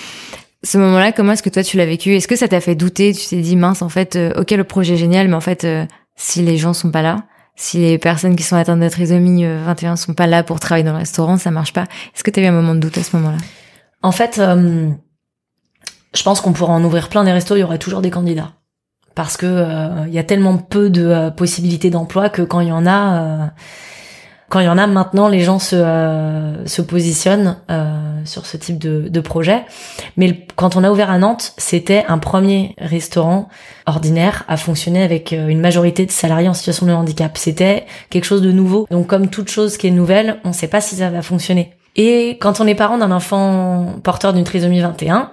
[0.65, 2.15] Ce moment-là, comment est-ce que toi tu l'as vécu?
[2.15, 3.13] Est-ce que ça t'a fait douter?
[3.13, 5.63] Tu t'es dit mince, en fait, euh, ok, le projet est génial, mais en fait,
[5.63, 5.85] euh,
[6.15, 7.23] si les gens sont pas là,
[7.55, 10.91] si les personnes qui sont atteintes de trisomie 21 sont pas là pour travailler dans
[10.91, 11.83] le restaurant, ça marche pas.
[12.13, 13.37] Est-ce que tu as eu un moment de doute à ce moment-là?
[14.01, 18.01] En fait, je pense qu'on pourrait en ouvrir plein des restos, il y aurait toujours
[18.01, 18.53] des candidats
[19.15, 22.85] parce que il y a tellement peu de possibilités d'emploi que quand il y en
[22.85, 23.51] a
[24.49, 28.57] quand il y en a maintenant, les gens se, euh, se positionnent euh, sur ce
[28.57, 29.63] type de, de projet.
[30.17, 33.49] Mais quand on a ouvert à Nantes, c'était un premier restaurant
[33.87, 37.37] ordinaire à fonctionner avec euh, une majorité de salariés en situation de handicap.
[37.37, 38.87] C'était quelque chose de nouveau.
[38.91, 41.73] Donc comme toute chose qui est nouvelle, on ne sait pas si ça va fonctionner.
[41.95, 45.31] Et quand on est parent d'un enfant porteur d'une trisomie 21,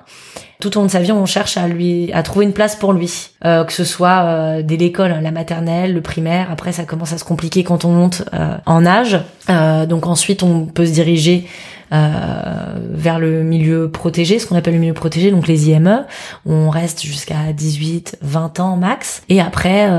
[0.62, 2.92] tout au long de sa vie, on cherche à lui, à trouver une place pour
[2.92, 6.52] lui, euh, que ce soit euh, dès l'école, la maternelle, le primaire.
[6.52, 9.18] Après, ça commence à se compliquer quand on monte euh, en âge.
[9.50, 11.46] Euh, donc ensuite, on peut se diriger
[11.90, 16.06] vers le milieu protégé, ce qu'on appelle le milieu protégé, donc les IME.
[16.46, 19.22] On reste jusqu'à 18, 20 ans max.
[19.28, 19.90] Et après,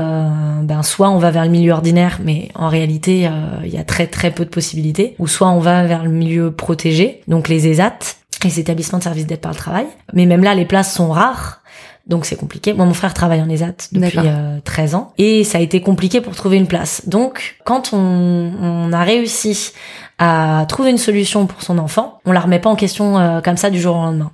[0.64, 3.30] ben soit on va vers le milieu ordinaire, mais en réalité,
[3.62, 5.14] il y a très très peu de possibilités.
[5.20, 9.26] Ou soit on va vers le milieu protégé, donc les ESAT les établissements de services
[9.26, 9.86] d'aide par le travail.
[10.12, 11.62] Mais même là, les places sont rares.
[12.06, 12.74] Donc c'est compliqué.
[12.74, 14.18] Moi, mon frère travaille en ESAT depuis
[14.64, 17.08] 13 euh, ans et ça a été compliqué pour trouver une place.
[17.08, 19.72] Donc, quand on, on, a réussi
[20.18, 23.56] à trouver une solution pour son enfant, on la remet pas en question euh, comme
[23.56, 24.32] ça du jour au lendemain.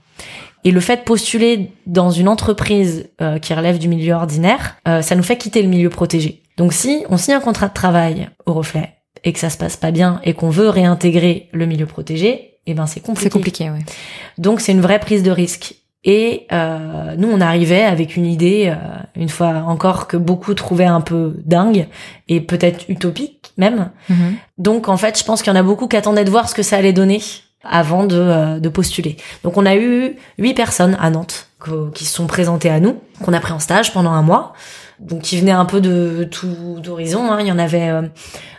[0.64, 5.14] Et le fait de postuler dans une entreprise euh, qui relève du milieu ordinaire, ça
[5.14, 6.42] nous fait quitter le milieu protégé.
[6.57, 9.77] Donc si on signe un contrat de travail au reflet et que ça se passe
[9.77, 13.25] pas bien et qu'on veut réintégrer le milieu protégé, eh ben c'est compliqué.
[13.25, 13.85] C'est compliqué, ouais.
[14.38, 15.75] Donc c'est une vraie prise de risque.
[16.03, 18.77] Et euh, nous, on arrivait avec une idée, euh,
[19.16, 21.88] une fois encore que beaucoup trouvaient un peu dingue
[22.29, 23.90] et peut-être utopique même.
[24.09, 24.37] Mhm.
[24.57, 26.55] Donc en fait, je pense qu'il y en a beaucoup qui attendaient de voir ce
[26.55, 27.20] que ça allait donner
[27.62, 29.18] avant de, euh, de postuler.
[29.44, 31.49] Donc on a eu huit personnes à Nantes
[31.94, 34.55] qui se sont présentées à nous, qu'on a pris en stage pendant un mois.
[34.99, 37.31] Donc qui venaient un peu de tout d'horizon.
[37.31, 37.38] Hein.
[37.40, 37.90] Il y en avait.
[37.90, 38.03] Euh,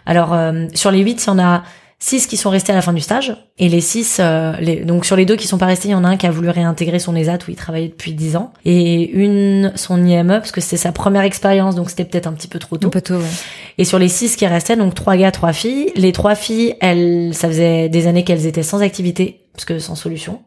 [0.05, 0.35] alors
[0.75, 1.63] sur les huit, il y en a
[2.01, 3.37] six qui sont restés à la fin du stage.
[3.59, 5.95] Et les six euh, les, donc sur les deux qui sont pas restés il y
[5.95, 8.51] en a un qui a voulu réintégrer son ESAT où il travaillait depuis dix ans.
[8.65, 12.47] Et une son IME parce que c'était sa première expérience donc c'était peut-être un petit
[12.47, 12.87] peu trop tôt.
[12.87, 13.29] Un peu tôt ouais.
[13.77, 15.91] et sur les six qui restaient donc trois gars trois filles.
[15.95, 19.95] Les trois filles elles ça faisait des années qu'elles étaient sans activité parce que sans
[19.95, 20.41] solution.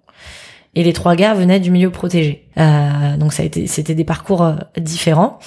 [0.74, 2.48] Et les trois gars venaient du milieu protégé.
[2.58, 5.38] Euh, donc ça a été c'était des parcours euh, différents.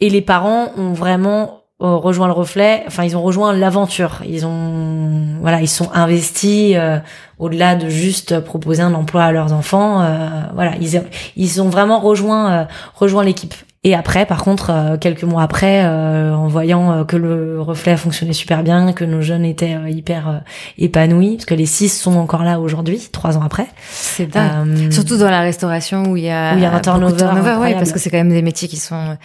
[0.00, 4.22] Et les parents ont vraiment rejoint le reflet, enfin ils ont rejoint l'aventure.
[4.28, 6.98] Ils ont voilà, ils sont investis euh,
[7.38, 10.00] au-delà de juste proposer un emploi à leurs enfants.
[10.00, 11.02] Euh, voilà, ils
[11.36, 12.64] ils ont vraiment rejoint euh,
[12.94, 13.54] rejoint l'équipe.
[13.84, 18.92] Et après, par contre, quelques mois après, en voyant que le reflet fonctionnait super bien,
[18.92, 20.42] que nos jeunes étaient hyper
[20.78, 23.66] épanouis, parce que les six sont encore là aujourd'hui, trois ans après.
[23.90, 24.92] C'est dingue.
[24.92, 27.56] Surtout dans la restauration où il y a, où il y a un turnover, turnover
[27.56, 29.16] ouais, parce que c'est quand même des métiers qui sont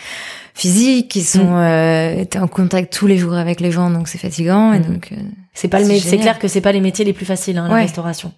[0.57, 1.55] physiques, qui sont mm.
[1.55, 4.73] euh, en contact tous les jours avec les gens, donc c'est fatigant.
[4.73, 4.83] Et mm.
[4.83, 5.15] donc euh,
[5.53, 7.75] c'est pas le c'est clair que c'est pas les métiers les plus faciles, hein, la
[7.75, 8.31] restauration.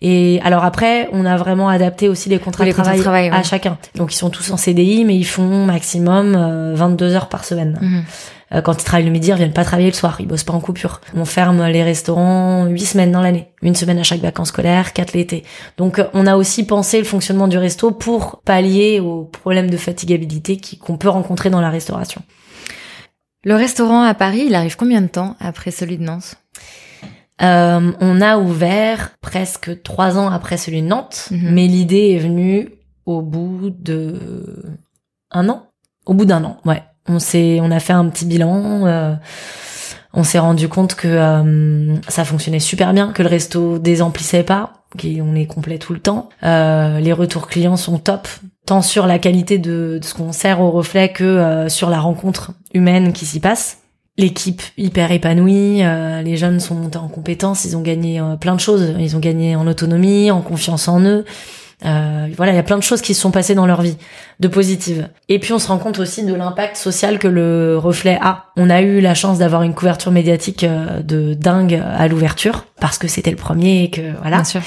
[0.00, 3.76] Et alors après, on a vraiment adapté aussi les contrats de travail, à chacun.
[3.96, 7.78] Donc ils sont tous en CDI, mais ils font maximum 22 euh, heures par semaine.
[7.82, 8.02] Mm-hmm.
[8.54, 10.52] Euh, quand ils travaillent le midi, ils viennent pas travailler le soir, ils bossent pas
[10.52, 11.00] en coupure.
[11.14, 15.12] On ferme les restaurants huit semaines dans l'année, une semaine à chaque vacances scolaires, quatre
[15.12, 15.44] l'été.
[15.76, 19.76] Donc euh, on a aussi pensé le fonctionnement du resto pour pallier aux problèmes de
[19.76, 22.22] fatigabilité qu'on peut rencontrer dans la restauration.
[23.44, 26.36] Le restaurant à Paris, il arrive combien de temps après celui de Nantes?
[27.42, 31.50] Euh, on a ouvert presque trois ans après celui de Nantes, mhm.
[31.50, 32.70] mais l'idée est venue
[33.06, 34.78] au bout de
[35.30, 35.66] un an.
[36.06, 36.82] Au bout d'un an, ouais.
[37.08, 38.86] On s'est, on a fait un petit bilan.
[38.86, 39.14] Euh,
[40.14, 44.84] on s'est rendu compte que euh, ça fonctionnait super bien, que le resto désemplissait pas,
[44.98, 46.28] qu'on est complet tout le temps.
[46.44, 48.28] Euh, les retours clients sont top,
[48.64, 53.12] tant sur la qualité de, ce qu'on sert au reflet que sur la rencontre humaine
[53.12, 53.78] qui s'y passe.
[54.16, 55.82] L'équipe hyper épanouie,
[56.24, 59.56] les jeunes sont montés en compétences, ils ont gagné plein de choses, ils ont gagné
[59.56, 61.24] en autonomie, en confiance en eux.
[61.84, 63.96] Euh, voilà, il y a plein de choses qui se sont passées dans leur vie,
[64.40, 65.08] de positives.
[65.28, 68.46] Et puis on se rend compte aussi de l'impact social que le reflet a.
[68.56, 72.98] On a eu la chance d'avoir une couverture médiatique euh, de dingue à l'ouverture, parce
[72.98, 74.36] que c'était le premier et que voilà.
[74.36, 74.60] Bien sûr.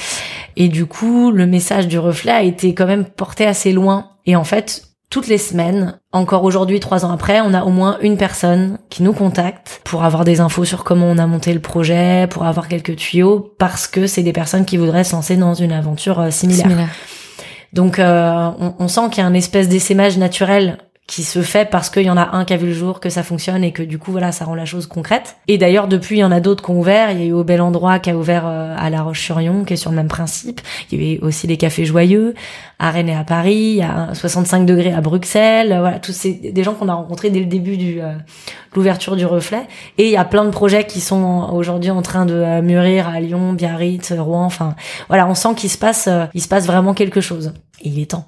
[0.56, 4.10] Et du coup, le message du reflet a été quand même porté assez loin.
[4.26, 7.98] Et en fait, toutes les semaines, encore aujourd'hui, trois ans après, on a au moins
[8.02, 11.60] une personne qui nous contacte pour avoir des infos sur comment on a monté le
[11.60, 15.54] projet, pour avoir quelques tuyaux, parce que c'est des personnes qui voudraient se lancer dans
[15.54, 16.88] une aventure euh, similaire.
[17.72, 21.70] Donc, euh, on, on, sent qu'il y a un espèce d'essaimage naturel qui se fait
[21.70, 23.72] parce qu'il y en a un qui a vu le jour, que ça fonctionne et
[23.72, 25.36] que du coup voilà ça rend la chose concrète.
[25.48, 27.10] Et d'ailleurs depuis il y en a d'autres qui ont ouvert.
[27.10, 29.72] Il y a eu au Bel Endroit qui a ouvert euh, à La Roche-sur-Yon qui
[29.72, 30.60] est sur le même principe.
[30.92, 32.34] Il y avait aussi les cafés joyeux
[32.78, 33.54] à Rennes et à Paris.
[33.54, 35.74] Il y a 65 degrés à Bruxelles.
[35.80, 38.12] Voilà tous ces des gens qu'on a rencontrés dès le début du euh,
[38.74, 39.62] l'ouverture du reflet.
[39.96, 43.08] Et il y a plein de projets qui sont aujourd'hui en train de euh, mûrir
[43.08, 44.44] à Lyon, Biarritz, Rouen.
[44.44, 44.76] Enfin
[45.08, 47.54] voilà on sent qu'il se passe il se passe vraiment quelque chose.
[47.82, 48.26] il est temps.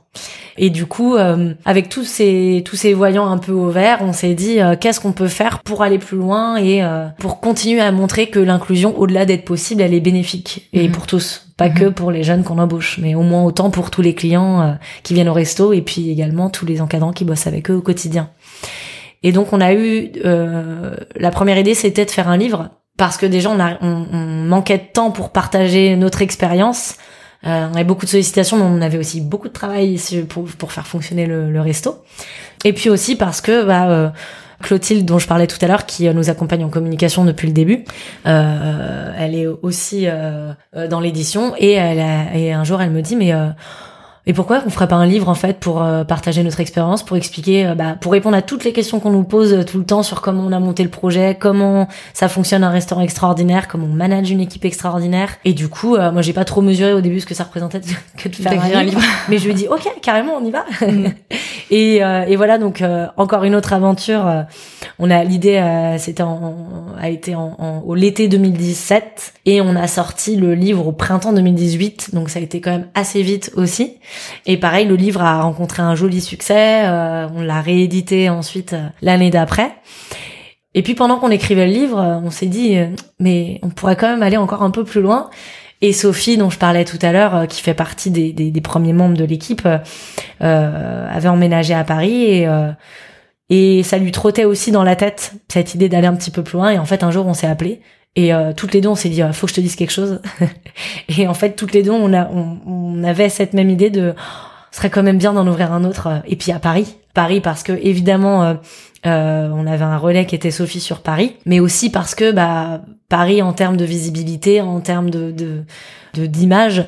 [0.57, 4.12] Et du coup, euh, avec tous ces tous ces voyants un peu au vert, on
[4.12, 7.80] s'est dit euh, qu'est-ce qu'on peut faire pour aller plus loin et euh, pour continuer
[7.80, 10.92] à montrer que l'inclusion, au-delà d'être possible, elle est bénéfique et mhm.
[10.92, 11.74] pour tous, pas mhm.
[11.74, 15.14] que pour les jeunes qu'on embauche, mais au moins autant pour tous les clients qui
[15.14, 18.30] viennent au resto et puis également tous les encadrants qui bossent avec eux au quotidien.
[19.22, 23.26] Et donc on a eu la première idée, c'était de faire un livre parce que
[23.26, 26.96] déjà on, a, on, on manquait de temps pour partager notre expérience
[27.47, 30.72] euh, on avait beaucoup de sollicitations, mais on avait aussi beaucoup de travail pour, pour
[30.72, 32.03] faire fonctionner le, le, resto.
[32.64, 34.09] Et puis aussi parce que bah, euh,
[34.62, 37.55] Clotilde, dont je parlais tout à l'heure, qui euh, nous accompagne en communication depuis le
[37.55, 37.84] début,
[38.26, 40.07] euh, elle est aussi
[40.74, 41.74] dans l'édition et,
[42.34, 43.32] et un jour elle me dit mais
[44.31, 47.16] et pourquoi on ferait pas un livre en fait pour euh, partager notre expérience, pour
[47.16, 49.85] expliquer, euh, bah, pour répondre à toutes les questions qu'on nous pose euh, tout le
[49.85, 53.87] temps sur comment on a monté le projet, comment ça fonctionne un restaurant extraordinaire, comment
[53.87, 55.31] on manage une équipe extraordinaire.
[55.45, 57.81] Et du coup, moi j'ai pas trop mesuré au début ce que ça représentait
[58.16, 60.64] que de faire un livre, mais je lui ai dit ok carrément on y va.
[60.81, 61.07] Mm.
[61.72, 62.85] et, et voilà donc
[63.16, 64.31] encore une autre aventure.
[65.01, 65.61] on a l'idée,
[65.99, 70.93] c'était a été en, en, au l'été 2017 et on a sorti le livre au
[70.93, 73.97] printemps 2018, donc ça a été quand même assez vite aussi.
[74.47, 76.87] Et pareil, le livre a rencontré un joli succès.
[76.87, 79.73] Euh, on l'a réédité ensuite euh, l'année d'après.
[80.75, 82.77] Et puis pendant qu'on écrivait le livre, euh, on s'est dit,
[83.18, 85.31] mais on pourrait quand même aller encore un peu plus loin.
[85.83, 89.25] Et Sophie, dont je parlais tout à l'heure, qui fait partie des, premiers membres de
[89.25, 89.66] l'équipe,
[90.41, 92.47] avait emménagé à Paris et
[93.51, 96.57] et ça lui trottait aussi dans la tête cette idée d'aller un petit peu plus
[96.57, 96.71] loin.
[96.71, 97.81] Et en fait, un jour, on s'est appelé
[98.17, 100.21] et euh, toutes les deux, on s'est dit, faut que je te dise quelque chose.
[101.09, 104.15] et en fait, toutes les deux, on, a, on, avait cette même idée de,
[104.73, 106.21] serait quand même bien d'en ouvrir un autre.
[106.27, 108.55] Et puis à Paris, Paris parce que évidemment, euh,
[109.07, 112.83] euh, on avait un relais qui était Sophie sur Paris, mais aussi parce que bah
[113.09, 115.65] Paris en termes de visibilité, en termes de
[116.15, 116.85] d'image.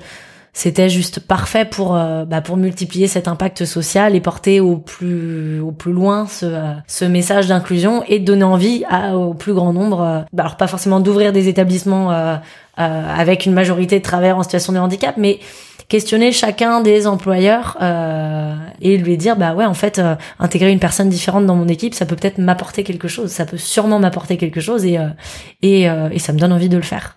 [0.55, 5.61] C'était juste parfait pour euh, bah, pour multiplier cet impact social et porter au plus
[5.61, 9.73] au plus loin ce, euh, ce message d'inclusion et donner envie à, au plus grand
[9.73, 12.11] nombre euh, bah, alors pas forcément d'ouvrir des établissements
[12.77, 15.41] avec une majorité de travailleurs en situation de handicap mais
[15.89, 17.77] questionner chacun des employeurs
[18.81, 20.01] et lui dire bah ouais en fait
[20.39, 23.59] intégrer une personne différente dans mon équipe ça peut peut-être m'apporter quelque chose ça peut
[23.59, 24.99] sûrement m'apporter quelque chose et
[25.61, 27.17] et, et ça me donne envie de le faire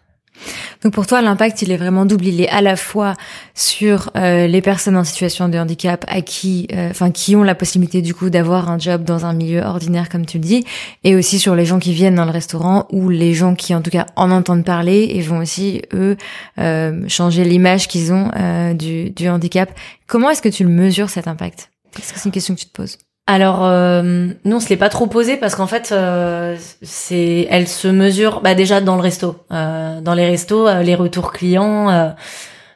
[0.84, 2.26] donc pour toi, l'impact, il est vraiment double.
[2.26, 3.16] Il est à la fois
[3.54, 7.56] sur euh, les personnes en situation de handicap à qui, euh, enfin, qui ont la
[7.56, 10.64] possibilité du coup d'avoir un job dans un milieu ordinaire, comme tu le dis,
[11.04, 13.82] et aussi sur les gens qui viennent dans le restaurant ou les gens qui, en
[13.82, 16.18] tout cas, en entendent parler et vont aussi eux
[16.60, 18.32] euh, changer l'image qu'ils ont
[18.74, 19.72] du, du handicap.
[20.08, 21.72] Comment est-ce que tu le mesures cet impact?
[21.98, 22.98] Est-ce que c'est une question que tu te poses?
[23.28, 27.68] Alors euh, nous on se l'est pas trop posé parce qu'en fait euh, c'est elle
[27.68, 32.14] se mesure bah déjà dans le resto euh, dans les restos euh, les retours clients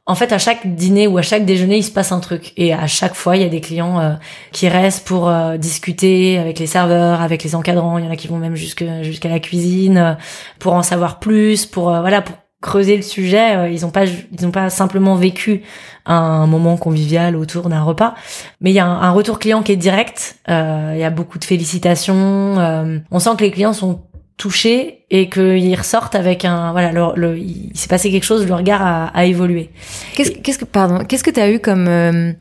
[0.07, 2.53] en fait à chaque dîner ou à chaque déjeuner il se passe un truc.
[2.57, 4.17] Et à chaque fois il y a des clients
[4.51, 7.99] qui restent pour discuter avec les serveurs avec les encadrants.
[7.99, 10.17] Il y en a qui vont même jusque jusqu'à la cuisine
[10.57, 13.55] pour en savoir plus pour voilà pour creuser le sujet.
[13.55, 15.61] Euh, ils n'ont pas, ils ont pas simplement vécu
[16.05, 18.15] un moment convivial autour d'un repas,
[18.61, 20.37] mais il y a un, retour client qui est direct.
[20.49, 22.59] Euh, il y a beaucoup de félicitations.
[22.59, 24.01] Euh, on sent que les clients sont
[24.37, 28.81] touchés et qu'ils ressortent avec un voilà le, il s'est passé quelque chose le regard
[28.81, 29.69] a, a évolué
[30.15, 31.89] qu'est-ce qu'est-ce que pardon qu'est-ce que tu as eu comme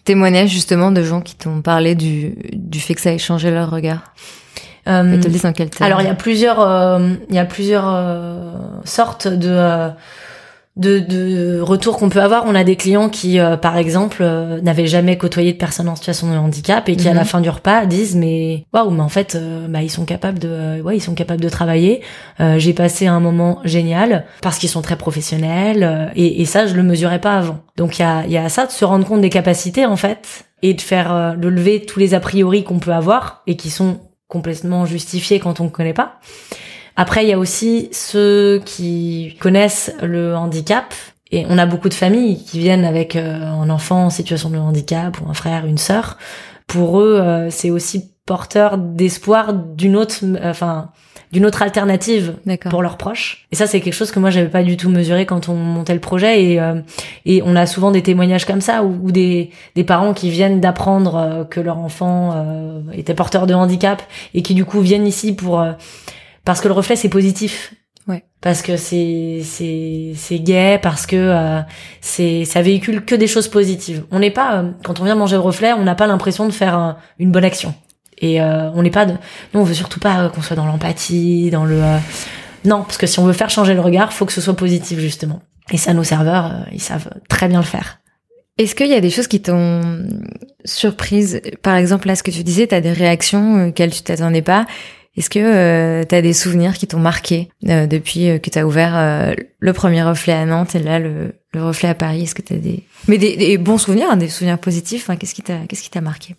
[0.04, 3.68] témoignage justement de gens qui t'ont parlé du du fait que ça ait changé leur
[3.72, 4.14] regard?
[4.86, 5.20] Euh,
[5.80, 8.52] alors il y a plusieurs, euh, il y a plusieurs euh,
[8.84, 9.90] sortes de,
[10.76, 12.44] de, de retours qu'on peut avoir.
[12.46, 14.24] On a des clients qui, par exemple,
[14.62, 17.26] n'avaient jamais côtoyé de personnes en situation de handicap et qui à la mhm.
[17.26, 19.36] fin du repas disent mais waouh, mais en fait,
[19.68, 22.00] bah ils sont capables de, ouais, ils sont capables de travailler.
[22.56, 26.82] J'ai passé un moment génial parce qu'ils sont très professionnels et, et, ça je le
[26.82, 27.58] mesurais pas avant.
[27.76, 30.46] Donc il y a, y a ça de se rendre compte des capacités en fait
[30.62, 34.00] et de faire de lever tous les a priori qu'on peut avoir et qui sont
[34.28, 36.20] complètement justifié quand on ne connaît pas.
[36.96, 40.94] Après, il y a aussi ceux qui connaissent le handicap.
[41.30, 44.56] Et on a beaucoup de familles qui viennent avec euh, un enfant en situation de
[44.56, 46.16] handicap ou un frère, une sœur.
[46.66, 50.90] Pour eux, euh, c'est aussi porteur d'espoir d'une autre, enfin,
[51.32, 52.36] d'une autre alternative
[52.70, 53.46] pour leurs proches.
[53.52, 55.94] Et ça, c'est quelque chose que moi j'avais pas du tout mesuré quand on montait
[55.94, 56.42] le projet.
[56.44, 56.80] Et, euh,
[57.26, 61.16] et on a souvent des témoignages comme ça ou, des, des parents qui viennent d'apprendre
[61.16, 64.02] euh, que leur enfant euh, était porteur de handicap
[64.34, 65.64] et qui du coup viennent ici pour
[66.44, 67.74] parce que le reflet c'est positif.
[68.06, 68.24] Ouais.
[68.40, 71.60] Parce que c'est c'est c'est gay, parce que
[72.00, 74.04] c'est ça véhicule que des choses positives.
[74.10, 76.96] On n'est pas quand on vient manger le reflet, on n'a pas l'impression de faire
[77.18, 77.74] une bonne action.
[78.20, 79.12] Et euh, on n'est pas de...
[79.54, 81.82] Nous, on veut surtout pas euh, qu'on soit dans l'empathie, dans le...
[81.82, 81.98] Euh,
[82.64, 84.98] non, parce que si on veut faire changer le regard, faut que ce soit positif,
[84.98, 85.40] justement.
[85.70, 88.00] Et ça, nos serveurs, ils savent très bien le faire.
[88.56, 90.06] Est-ce qu'il y a des choses qui t'ont
[90.64, 91.40] surprise?
[91.62, 94.66] Par exemple, là, ce que tu disais, tu as des réactions auxquelles tu t'attendais pas.
[95.16, 99.72] Est-ce que euh, tu des souvenirs qui t'ont marqué depuis que tu as ouvert le
[99.72, 102.22] premier reflet à Nantes et là le, le reflet à Paris?
[102.22, 105.34] Est-ce que tu as des mais des, des bons souvenirs, hein, des souvenirs positifs Qu'est-ce
[105.34, 106.34] qui t'a qu'est-ce qui t'a marqué?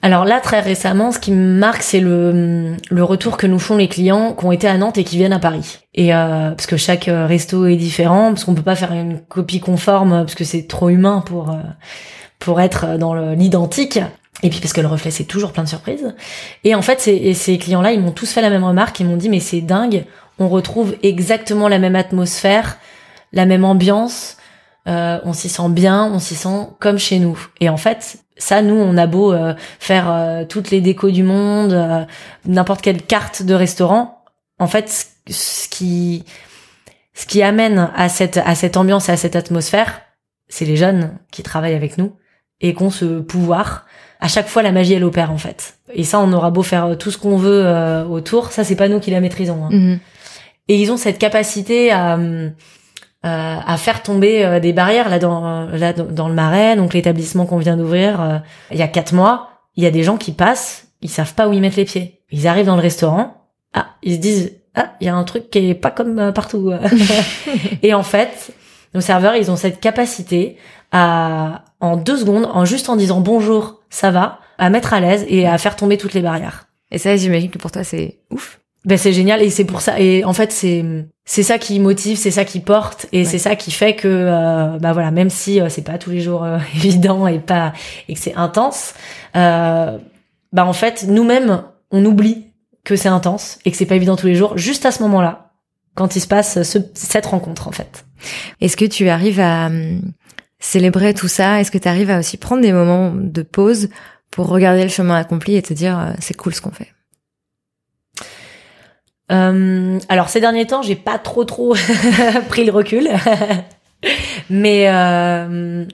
[0.00, 3.76] Alors là, très récemment, ce qui me marque, c'est le, le retour que nous font
[3.76, 5.78] les clients qui ont été à Nantes et qui viennent à Paris.
[5.94, 9.20] Et euh, parce que chaque euh, resto est différent, parce qu'on peut pas faire une
[9.20, 11.56] copie conforme, parce que c'est trop humain pour euh,
[12.38, 13.98] pour être dans l'identique.
[14.44, 16.14] Et puis parce que le reflet, c'est toujours plein de surprises.
[16.62, 19.00] Et en fait, ces, ces clients-là, ils m'ont tous fait la même remarque.
[19.00, 20.04] Ils m'ont dit, mais c'est dingue,
[20.38, 22.78] on retrouve exactement la même atmosphère,
[23.32, 24.36] la même ambiance.
[24.86, 27.38] Euh, on s'y sent bien, on s'y sent comme chez nous.
[27.60, 31.22] Et en fait, ça, nous, on a beau euh, faire euh, toutes les décos du
[31.22, 32.04] monde, euh,
[32.46, 34.24] n'importe quelle carte de restaurant,
[34.58, 36.24] en fait, ce qui,
[37.14, 40.00] ce qui amène à cette, à cette ambiance et à cette atmosphère,
[40.48, 42.14] c'est les jeunes qui travaillent avec nous
[42.60, 43.86] et qu'on ce pouvoir.
[44.20, 45.78] À chaque fois, la magie, elle opère, en fait.
[45.92, 48.98] Et ça, on aura beau faire tout ce qu'on veut autour, ça, c'est pas nous
[48.98, 49.64] qui la maîtrisons.
[49.64, 49.70] Hein.
[49.70, 49.98] Mm-hmm.
[50.68, 52.50] Et ils ont cette capacité à euh,
[53.22, 57.58] à faire tomber euh, des barrières là dans là dans le Marais, donc l'établissement qu'on
[57.58, 58.38] vient d'ouvrir euh,
[58.70, 59.50] il y a quatre mois.
[59.76, 62.20] Il y a des gens qui passent, ils savent pas où ils mettent les pieds.
[62.30, 63.44] Ils arrivent dans le restaurant,
[63.74, 66.72] ah, ils se disent ah, il y a un truc qui est pas comme partout.
[67.82, 68.52] et en fait,
[68.94, 70.56] nos serveurs, ils ont cette capacité
[70.92, 75.24] à en deux secondes, en juste en disant bonjour, ça va, à mettre à l'aise
[75.28, 76.68] et à faire tomber toutes les barrières.
[76.90, 78.60] Et ça, j'imagine que pour toi, c'est ouf.
[78.84, 80.84] Ben c'est génial et c'est pour ça et en fait c'est
[81.28, 84.78] c'est ça qui motive, c'est ça qui porte et c'est ça qui fait que euh,
[84.78, 87.74] bah voilà même si euh, c'est pas tous les jours euh, évident et pas
[88.08, 88.94] et que c'est intense,
[89.36, 89.98] euh,
[90.54, 92.46] bah en fait nous-mêmes on oublie
[92.82, 95.52] que c'est intense et que c'est pas évident tous les jours juste à ce moment-là
[95.94, 98.06] quand il se passe ce, cette rencontre en fait.
[98.62, 100.00] Est-ce que tu arrives à hum,
[100.60, 101.60] célébrer tout ça?
[101.60, 103.90] Est-ce que tu arrives à aussi prendre des moments de pause
[104.30, 106.88] pour regarder le chemin accompli et te dire c'est cool ce qu'on fait?
[109.30, 111.74] Euh, alors ces derniers temps, j'ai pas trop trop
[112.48, 113.08] pris le recul,
[114.50, 115.84] mais euh,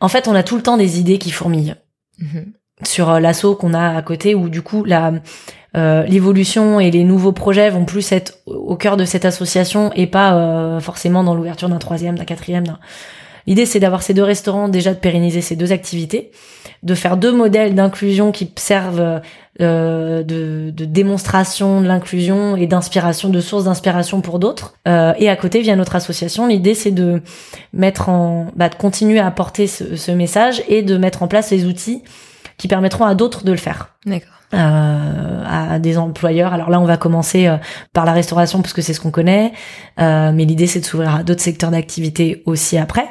[0.00, 1.76] en fait, on a tout le temps des idées qui fourmillent
[2.18, 2.52] mhm.
[2.84, 5.12] sur euh, l'assaut qu'on a à côté, où du coup la
[5.76, 10.06] euh, l'évolution et les nouveaux projets vont plus être au cœur de cette association et
[10.06, 12.78] pas euh, forcément dans l'ouverture d'un troisième, d'un quatrième.
[13.48, 16.32] L'idée, c'est d'avoir ces deux restaurants, déjà de pérenniser ces deux activités,
[16.82, 19.22] de faire deux modèles d'inclusion qui servent
[19.62, 24.74] euh, de, démonstration de l'inclusion et d'inspiration, de sources d'inspiration pour d'autres.
[24.86, 27.22] Euh, et à côté, via notre association, l'idée c'est de
[27.72, 31.50] mettre en, bah, de continuer à apporter ce, ce, message et de mettre en place
[31.50, 32.02] les outils
[32.58, 33.94] qui permettront à d'autres de le faire.
[34.04, 34.37] D'accord.
[34.54, 36.54] Euh, à des employeurs.
[36.54, 37.56] Alors là, on va commencer euh,
[37.92, 39.52] par la restauration parce que c'est ce qu'on connaît,
[40.00, 43.06] euh, mais l'idée c'est de s'ouvrir à d'autres secteurs d'activité aussi après.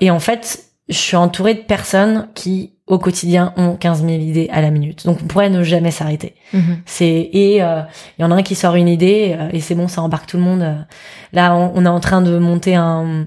[0.00, 4.48] Et en fait, je suis entourée de personnes qui au quotidien ont 15 000 idées
[4.52, 5.04] à la minute.
[5.06, 6.34] Donc on pourrait ne jamais s'arrêter.
[6.52, 6.78] Mhm.
[6.86, 7.82] C'est et il euh,
[8.18, 10.36] y en a un qui sort une idée euh, et c'est bon, ça embarque tout
[10.36, 10.86] le monde.
[11.32, 13.26] Là, on, on, est en train de monter un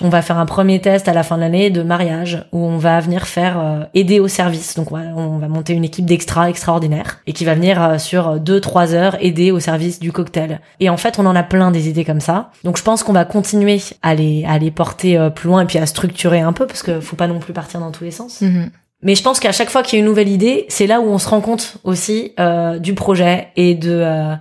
[0.00, 2.78] on va faire un premier test à la fin de l'année de mariage où on
[2.78, 4.74] va venir faire euh, aider au service.
[4.74, 8.60] Donc on va monter une équipe d'extra extraordinaire et qui va venir euh, sur deux
[8.60, 10.60] trois heures aider au service du cocktail.
[10.80, 12.50] Et en fait, on en a plein des idées comme ça.
[12.64, 15.66] Donc je pense qu'on va continuer à les à les porter euh, plus loin et
[15.66, 18.10] puis à structurer un peu parce que faut pas non plus partir dans tous les
[18.10, 18.40] sens.
[18.40, 18.70] Mhm.
[19.02, 21.06] Mais je pense qu'à chaque fois qu'il y a une nouvelle idée, c'est là où
[21.06, 22.36] on se rend compte aussi
[22.78, 24.36] du projet et de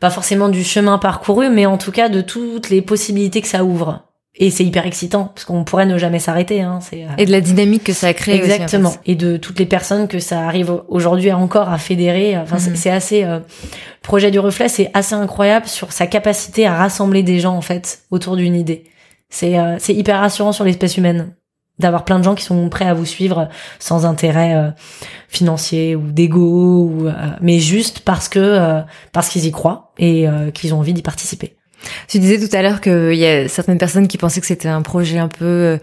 [0.00, 3.62] pas forcément du chemin parcouru, mais en tout cas de toutes les possibilités que ça
[3.62, 4.02] ouvre.
[4.34, 6.62] Et c'est hyper excitant parce qu'on pourrait ne jamais s'arrêter.
[6.62, 8.36] Hein, c'est, euh, Et de la dynamique que ça a créé.
[8.36, 8.94] Exactement.
[9.04, 12.38] et de toutes les personnes que ça arrive aujourd'hui encore à fédérer.
[12.38, 12.96] Enfin, c'est mhm.
[12.96, 13.24] assez.
[13.24, 13.40] Euh,
[14.00, 18.04] projet du reflet, c'est assez incroyable sur sa capacité à rassembler des gens en fait
[18.10, 18.84] autour d'une idée.
[19.28, 21.34] C'est euh, c'est hyper rassurant sur l'espèce humaine
[21.78, 24.70] d'avoir plein de gens qui sont prêts à vous suivre sans intérêt euh,
[25.28, 27.08] financier ou d'ego ou
[27.40, 31.56] mais juste parce que parce qu'ils y croient et qu'ils ont envie d'y participer.
[32.08, 34.82] Tu disais tout à l'heure qu'il y a certaines personnes qui pensaient que c'était un
[34.82, 35.78] projet un peu euh,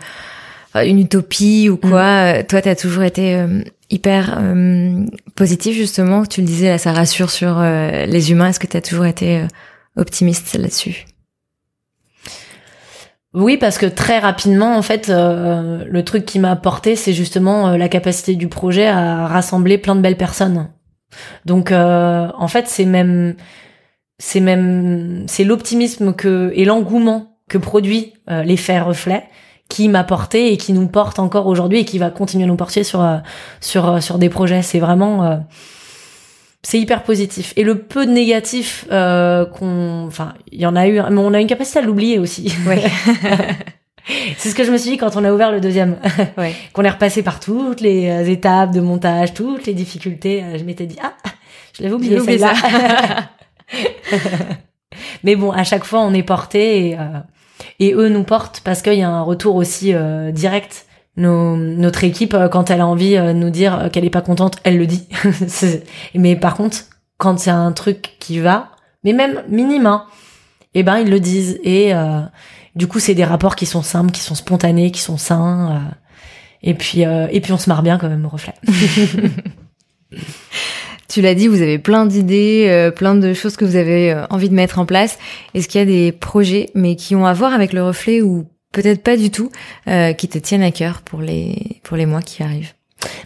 [0.75, 2.39] une utopie ou quoi.
[2.39, 2.43] Mm.
[2.45, 6.25] Toi, tu as toujours été euh, hyper euh, positif justement.
[6.25, 8.49] Tu le disais, là, ça rassure sur euh, les humains.
[8.49, 9.47] Est-ce que tu as toujours été euh,
[9.97, 11.05] optimiste là-dessus?
[13.33, 17.87] Oui, parce que très rapidement, en fait, le truc qui m'a apporté, c'est justement la
[17.87, 20.67] capacité du projet à rassembler plein de belles personnes.
[21.45, 23.35] Donc, en fait, c'est même,
[24.19, 29.23] c'est même, c'est l'optimisme que et l'engouement que produit l'effet reflet
[29.69, 32.55] qui m'a porté et qui nous porte encore aujourd'hui et qui va continuer à nous
[32.55, 33.17] porter sur euh,
[33.61, 34.63] sur euh, sur des projets.
[34.63, 35.37] C'est vraiment euh,
[36.63, 37.53] c'est hyper positif.
[37.55, 41.39] Et le peu de négatif qu'on, enfin, il y en a eu, mais on a
[41.39, 42.53] une capacité à l'oublier aussi.
[42.67, 42.83] Ouais.
[44.37, 45.97] c'est ce que je me suis dit quand on a ouvert le deuxième.
[46.37, 46.53] Ouais.
[46.73, 50.43] qu'on est repassé par toutes les étapes de montage, toutes les difficultés.
[50.57, 51.13] Je m'étais dit ah,
[51.77, 52.53] je l'avais oublié, oublié ça.
[55.23, 56.97] mais bon, à chaque fois, on est porté et
[57.79, 60.85] et eux nous portent parce qu'il y a un retour aussi euh, direct.
[61.17, 64.21] Nos, notre équipe, euh, quand elle a envie euh, de nous dire qu'elle est pas
[64.21, 65.07] contente, elle le dit.
[66.15, 66.77] mais par contre,
[67.17, 68.69] quand c'est un truc qui va,
[69.03, 70.05] mais même minime, hein,
[70.75, 71.59] eh ben ils le disent.
[71.63, 71.91] Et
[72.75, 75.81] du coup, c'est des rapports qui sont simples, qui sont spontanés, qui sont sains.
[76.63, 78.53] et puis, et puis on se marre bien quand même au reflet.
[81.09, 84.27] Tu l'as dit, vous avez plein d'idées, euh, plein de choses que vous avez euh,
[84.29, 85.17] envie de mettre en place.
[85.55, 88.45] Est-ce qu'il y a des projets, mais qui ont à voir avec le reflet ou
[88.71, 89.49] peut-être pas du tout,
[89.87, 92.73] euh, qui te tiennent à cœur pour les pour les mois qui arrivent?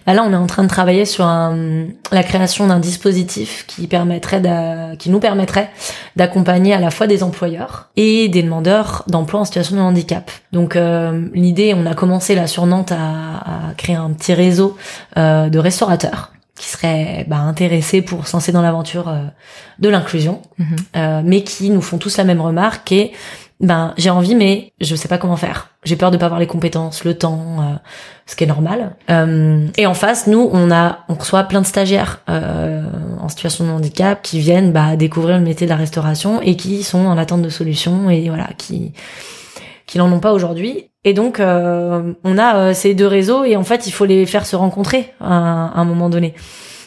[0.07, 3.88] Bah là, on est en train de travailler sur un, la création d'un dispositif qui
[3.88, 4.41] permettrait
[4.97, 5.69] qui nous permettrait
[6.15, 10.31] d'accompagner à la fois des employeurs et des demandeurs d'emploi en situation de handicap.
[10.53, 10.77] Donc
[11.34, 14.77] l'idée, on a commencé là sur Nantes à, à créer un petit réseau
[15.15, 19.23] de restaurateurs qui seraient bah, intéressés pour se lancer dans l'aventure euh,
[19.79, 20.75] de l'inclusion, mhm.
[20.95, 23.11] euh, mais qui nous font tous la même remarque et
[23.59, 25.69] ben j'ai envie mais je sais pas comment faire.
[25.83, 27.75] J'ai peur de pas avoir les compétences, le temps, euh,
[28.25, 28.95] ce qui est normal.
[29.77, 34.21] et en face, nous on a on reçoit plein de stagiaires en situation de handicap
[34.21, 37.49] qui viennent bah, découvrir le métier de la restauration et qui sont en attente de
[37.49, 38.93] solutions et voilà qui
[39.85, 40.89] qui n'en ont pas aujourd'hui.
[41.05, 44.25] Et donc, euh, on a euh, ces deux réseaux et en fait, il faut les
[44.25, 46.33] faire se rencontrer à, un moment donné.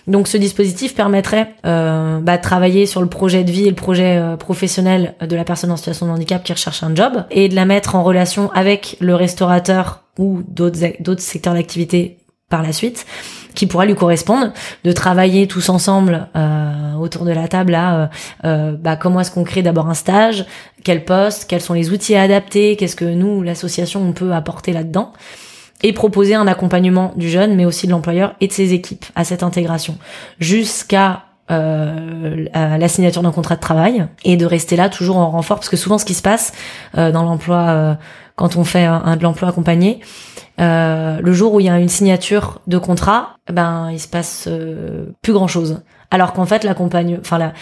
[0.07, 3.77] Donc, ce dispositif permettrait euh, bah, de travailler sur le projet de vie et le
[3.77, 7.55] projet professionnel de la personne en situation de handicap qui recherche un job et de
[7.55, 13.05] la mettre en relation avec le restaurateur ou d'autres d'autres secteurs d'activité par la suite
[13.57, 14.53] qui pourra lui correspondre,
[14.85, 18.07] de travailler tous ensemble euh, autour de la table à euh,
[18.45, 20.45] euh, bah, comment est-ce qu'on crée d'abord un stage,
[20.85, 24.73] quel poste, quels sont les outils à adapter, qu'est-ce que nous, l'association, on peut apporter
[24.73, 25.13] là-dedans
[25.83, 29.25] et proposer un accompagnement du jeune, mais aussi de l'employeur et de ses équipes à
[29.25, 29.99] cette intégration,
[30.39, 35.59] jusqu'à euh, la signature d'un contrat de travail et de rester là toujours en renfort,
[35.59, 36.53] parce que souvent ce qui se passe
[36.97, 37.99] euh, dans l'emploi,
[38.37, 41.89] quand on fait un de l'emploi accompagné, euh, le jour où il y a une
[41.89, 45.83] signature de contrat, ben il se passe euh, plus grand chose.
[46.11, 47.53] Alors qu'en fait, l'accompagnement, enfin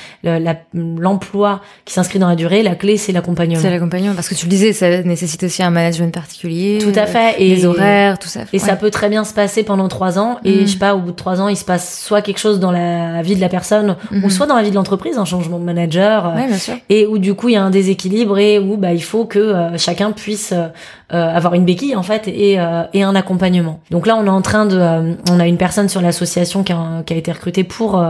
[0.75, 3.61] l'emploi la, qui s'inscrit dans la durée, la clé c'est l'accompagnement.
[3.61, 6.79] C'est l'accompagnement parce que tu le disais, ça nécessite aussi un management particulier.
[6.81, 7.43] Tout à fait.
[7.43, 8.41] Et les horaires, tout ça.
[8.53, 10.39] Et ça peut très bien se passer pendant trois ans.
[10.45, 10.61] Et mm.
[10.61, 12.73] je sais pas, au bout de trois ans, il se passe soit quelque chose dans
[12.73, 14.31] la vie de la personne, ou mm-hmm.
[14.31, 16.35] soit dans la vie de l'entreprise, un changement de manager.
[16.35, 16.75] Ouais, bien sûr.
[16.91, 19.39] Et où du coup il y a un déséquilibre et où bah il faut que
[19.39, 20.69] euh, chacun puisse euh,
[21.11, 22.59] avoir une béquille en fait et,
[22.93, 23.81] et un accompagnement.
[23.91, 27.03] Donc là, on est en train de, on a une personne sur l'association qui a,
[27.07, 28.03] qui a été recrutée pour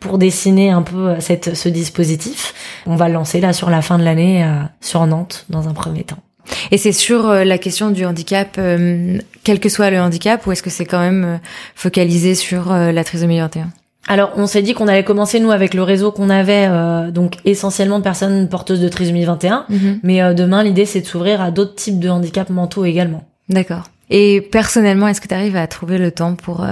[0.00, 2.54] pour dessiner un peu euh, cette, ce dispositif.
[2.86, 5.72] On va le lancer là sur la fin de l'année euh, sur Nantes dans un
[5.72, 6.18] premier temps.
[6.70, 8.60] Et c'est sur euh, la question du handicap,
[9.44, 11.40] quel que soit le handicap, ou est-ce que c'est quand même
[11.74, 13.68] focalisé sur la trisomie 21
[14.08, 16.68] alors, on s'est dit qu'on allait commencer nous avec le réseau qu'on avait,
[17.12, 19.64] donc essentiellement de personnes porteuses de trisomie 21.
[19.68, 20.00] Mhm.
[20.02, 23.22] Mais demain, l'idée c'est de s'ouvrir à d'autres types de handicaps mentaux également.
[23.48, 23.84] D'accord.
[24.10, 26.66] Et personnellement, est-ce que tu arrives à trouver le temps pour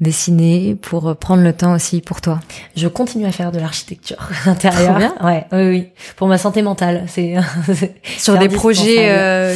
[0.00, 2.40] dessiner, pour prendre le temps aussi pour toi
[2.76, 4.96] Je continue à faire de l'architecture intérieure.
[4.96, 5.14] Bien.
[5.22, 5.88] Ouais, oui, oui.
[6.16, 7.34] Pour ma santé mentale, c'est
[8.18, 9.54] sur des projets euh,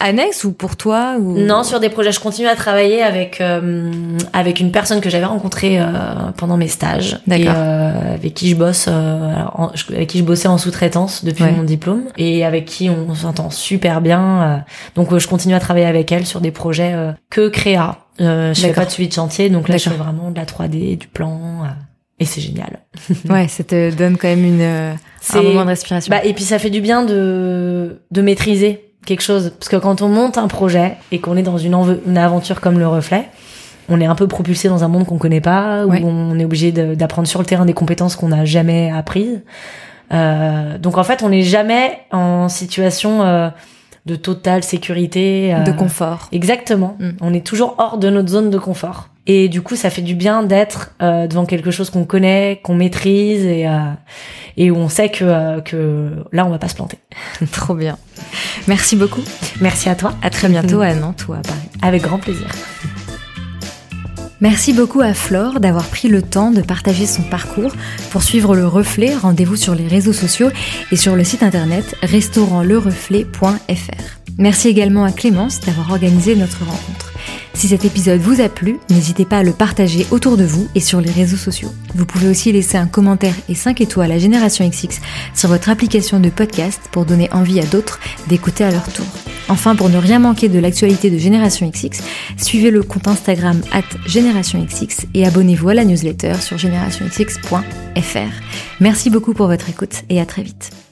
[0.00, 1.38] annexes ou pour toi ou...
[1.38, 2.12] Non, sur des projets.
[2.12, 3.90] Je continue à travailler avec euh,
[4.32, 5.84] avec une personne que j'avais rencontrée euh,
[6.36, 10.58] pendant mes stages et euh, avec qui je bosse, alors, avec qui je bossais en
[10.58, 14.64] sous-traitance depuis mon diplôme et avec qui on s'entend super bien.
[14.94, 16.94] donc je continue à travailler avec elle sur des projets
[17.30, 17.98] que créa.
[18.18, 20.98] Je fais pas de suivi de chantier, donc là je fais vraiment de la 3D,
[20.98, 21.64] du plan.
[22.20, 22.78] Et c'est génial.
[23.28, 26.10] ouais, ça te donne quand même une, un moment de respiration.
[26.10, 29.52] Bah, et puis ça fait du bien de, de maîtriser quelque chose.
[29.58, 31.74] Parce que quand on monte un projet et qu'on est dans une,
[32.06, 33.28] une, aventure comme le reflet,
[33.88, 36.72] on est un peu propulsé dans un monde qu'on connaît pas, où on est obligé
[36.72, 39.42] d'apprendre sur le terrain des compétences qu'on n'a jamais apprises.
[40.12, 43.48] Euh, donc en fait, on n'est jamais en situation euh,
[44.06, 46.28] de totale sécurité, de confort.
[46.32, 46.96] Exactement.
[47.00, 47.10] Mm.
[47.20, 49.08] On est toujours hors de notre zone de confort.
[49.26, 53.46] Et du coup, ça fait du bien d'être devant quelque chose qu'on connaît, qu'on maîtrise
[53.46, 53.66] et
[54.56, 56.98] et où on sait que que là, on va pas se planter.
[57.52, 57.96] Trop bien.
[58.68, 59.22] Merci beaucoup.
[59.62, 60.12] Merci à toi.
[60.22, 61.68] À très bientôt à Nantes ou à Paris.
[61.80, 62.48] Avec grand plaisir.
[64.44, 67.72] Merci beaucoup à Flore d'avoir pris le temps de partager son parcours.
[68.10, 70.50] Pour suivre le reflet, rendez-vous sur les réseaux sociaux
[70.92, 74.18] et sur le site internet restaurantlereflet.fr.
[74.36, 77.13] Merci également à Clémence d'avoir organisé notre rencontre.
[77.54, 80.80] Si cet épisode vous a plu, n'hésitez pas à le partager autour de vous et
[80.80, 81.72] sur les réseaux sociaux.
[81.94, 85.00] Vous pouvez aussi laisser un commentaire et 5 étoiles à Génération XX
[85.34, 89.06] sur votre application de podcast pour donner envie à d'autres d'écouter à leur tour.
[89.48, 92.02] Enfin, pour ne rien manquer de l'actualité de Génération XX,
[92.36, 97.60] suivez le compte Instagram at Génération XX et abonnez-vous à la newsletter sur générationxx.fr.
[98.80, 100.83] Merci beaucoup pour votre écoute et à très vite.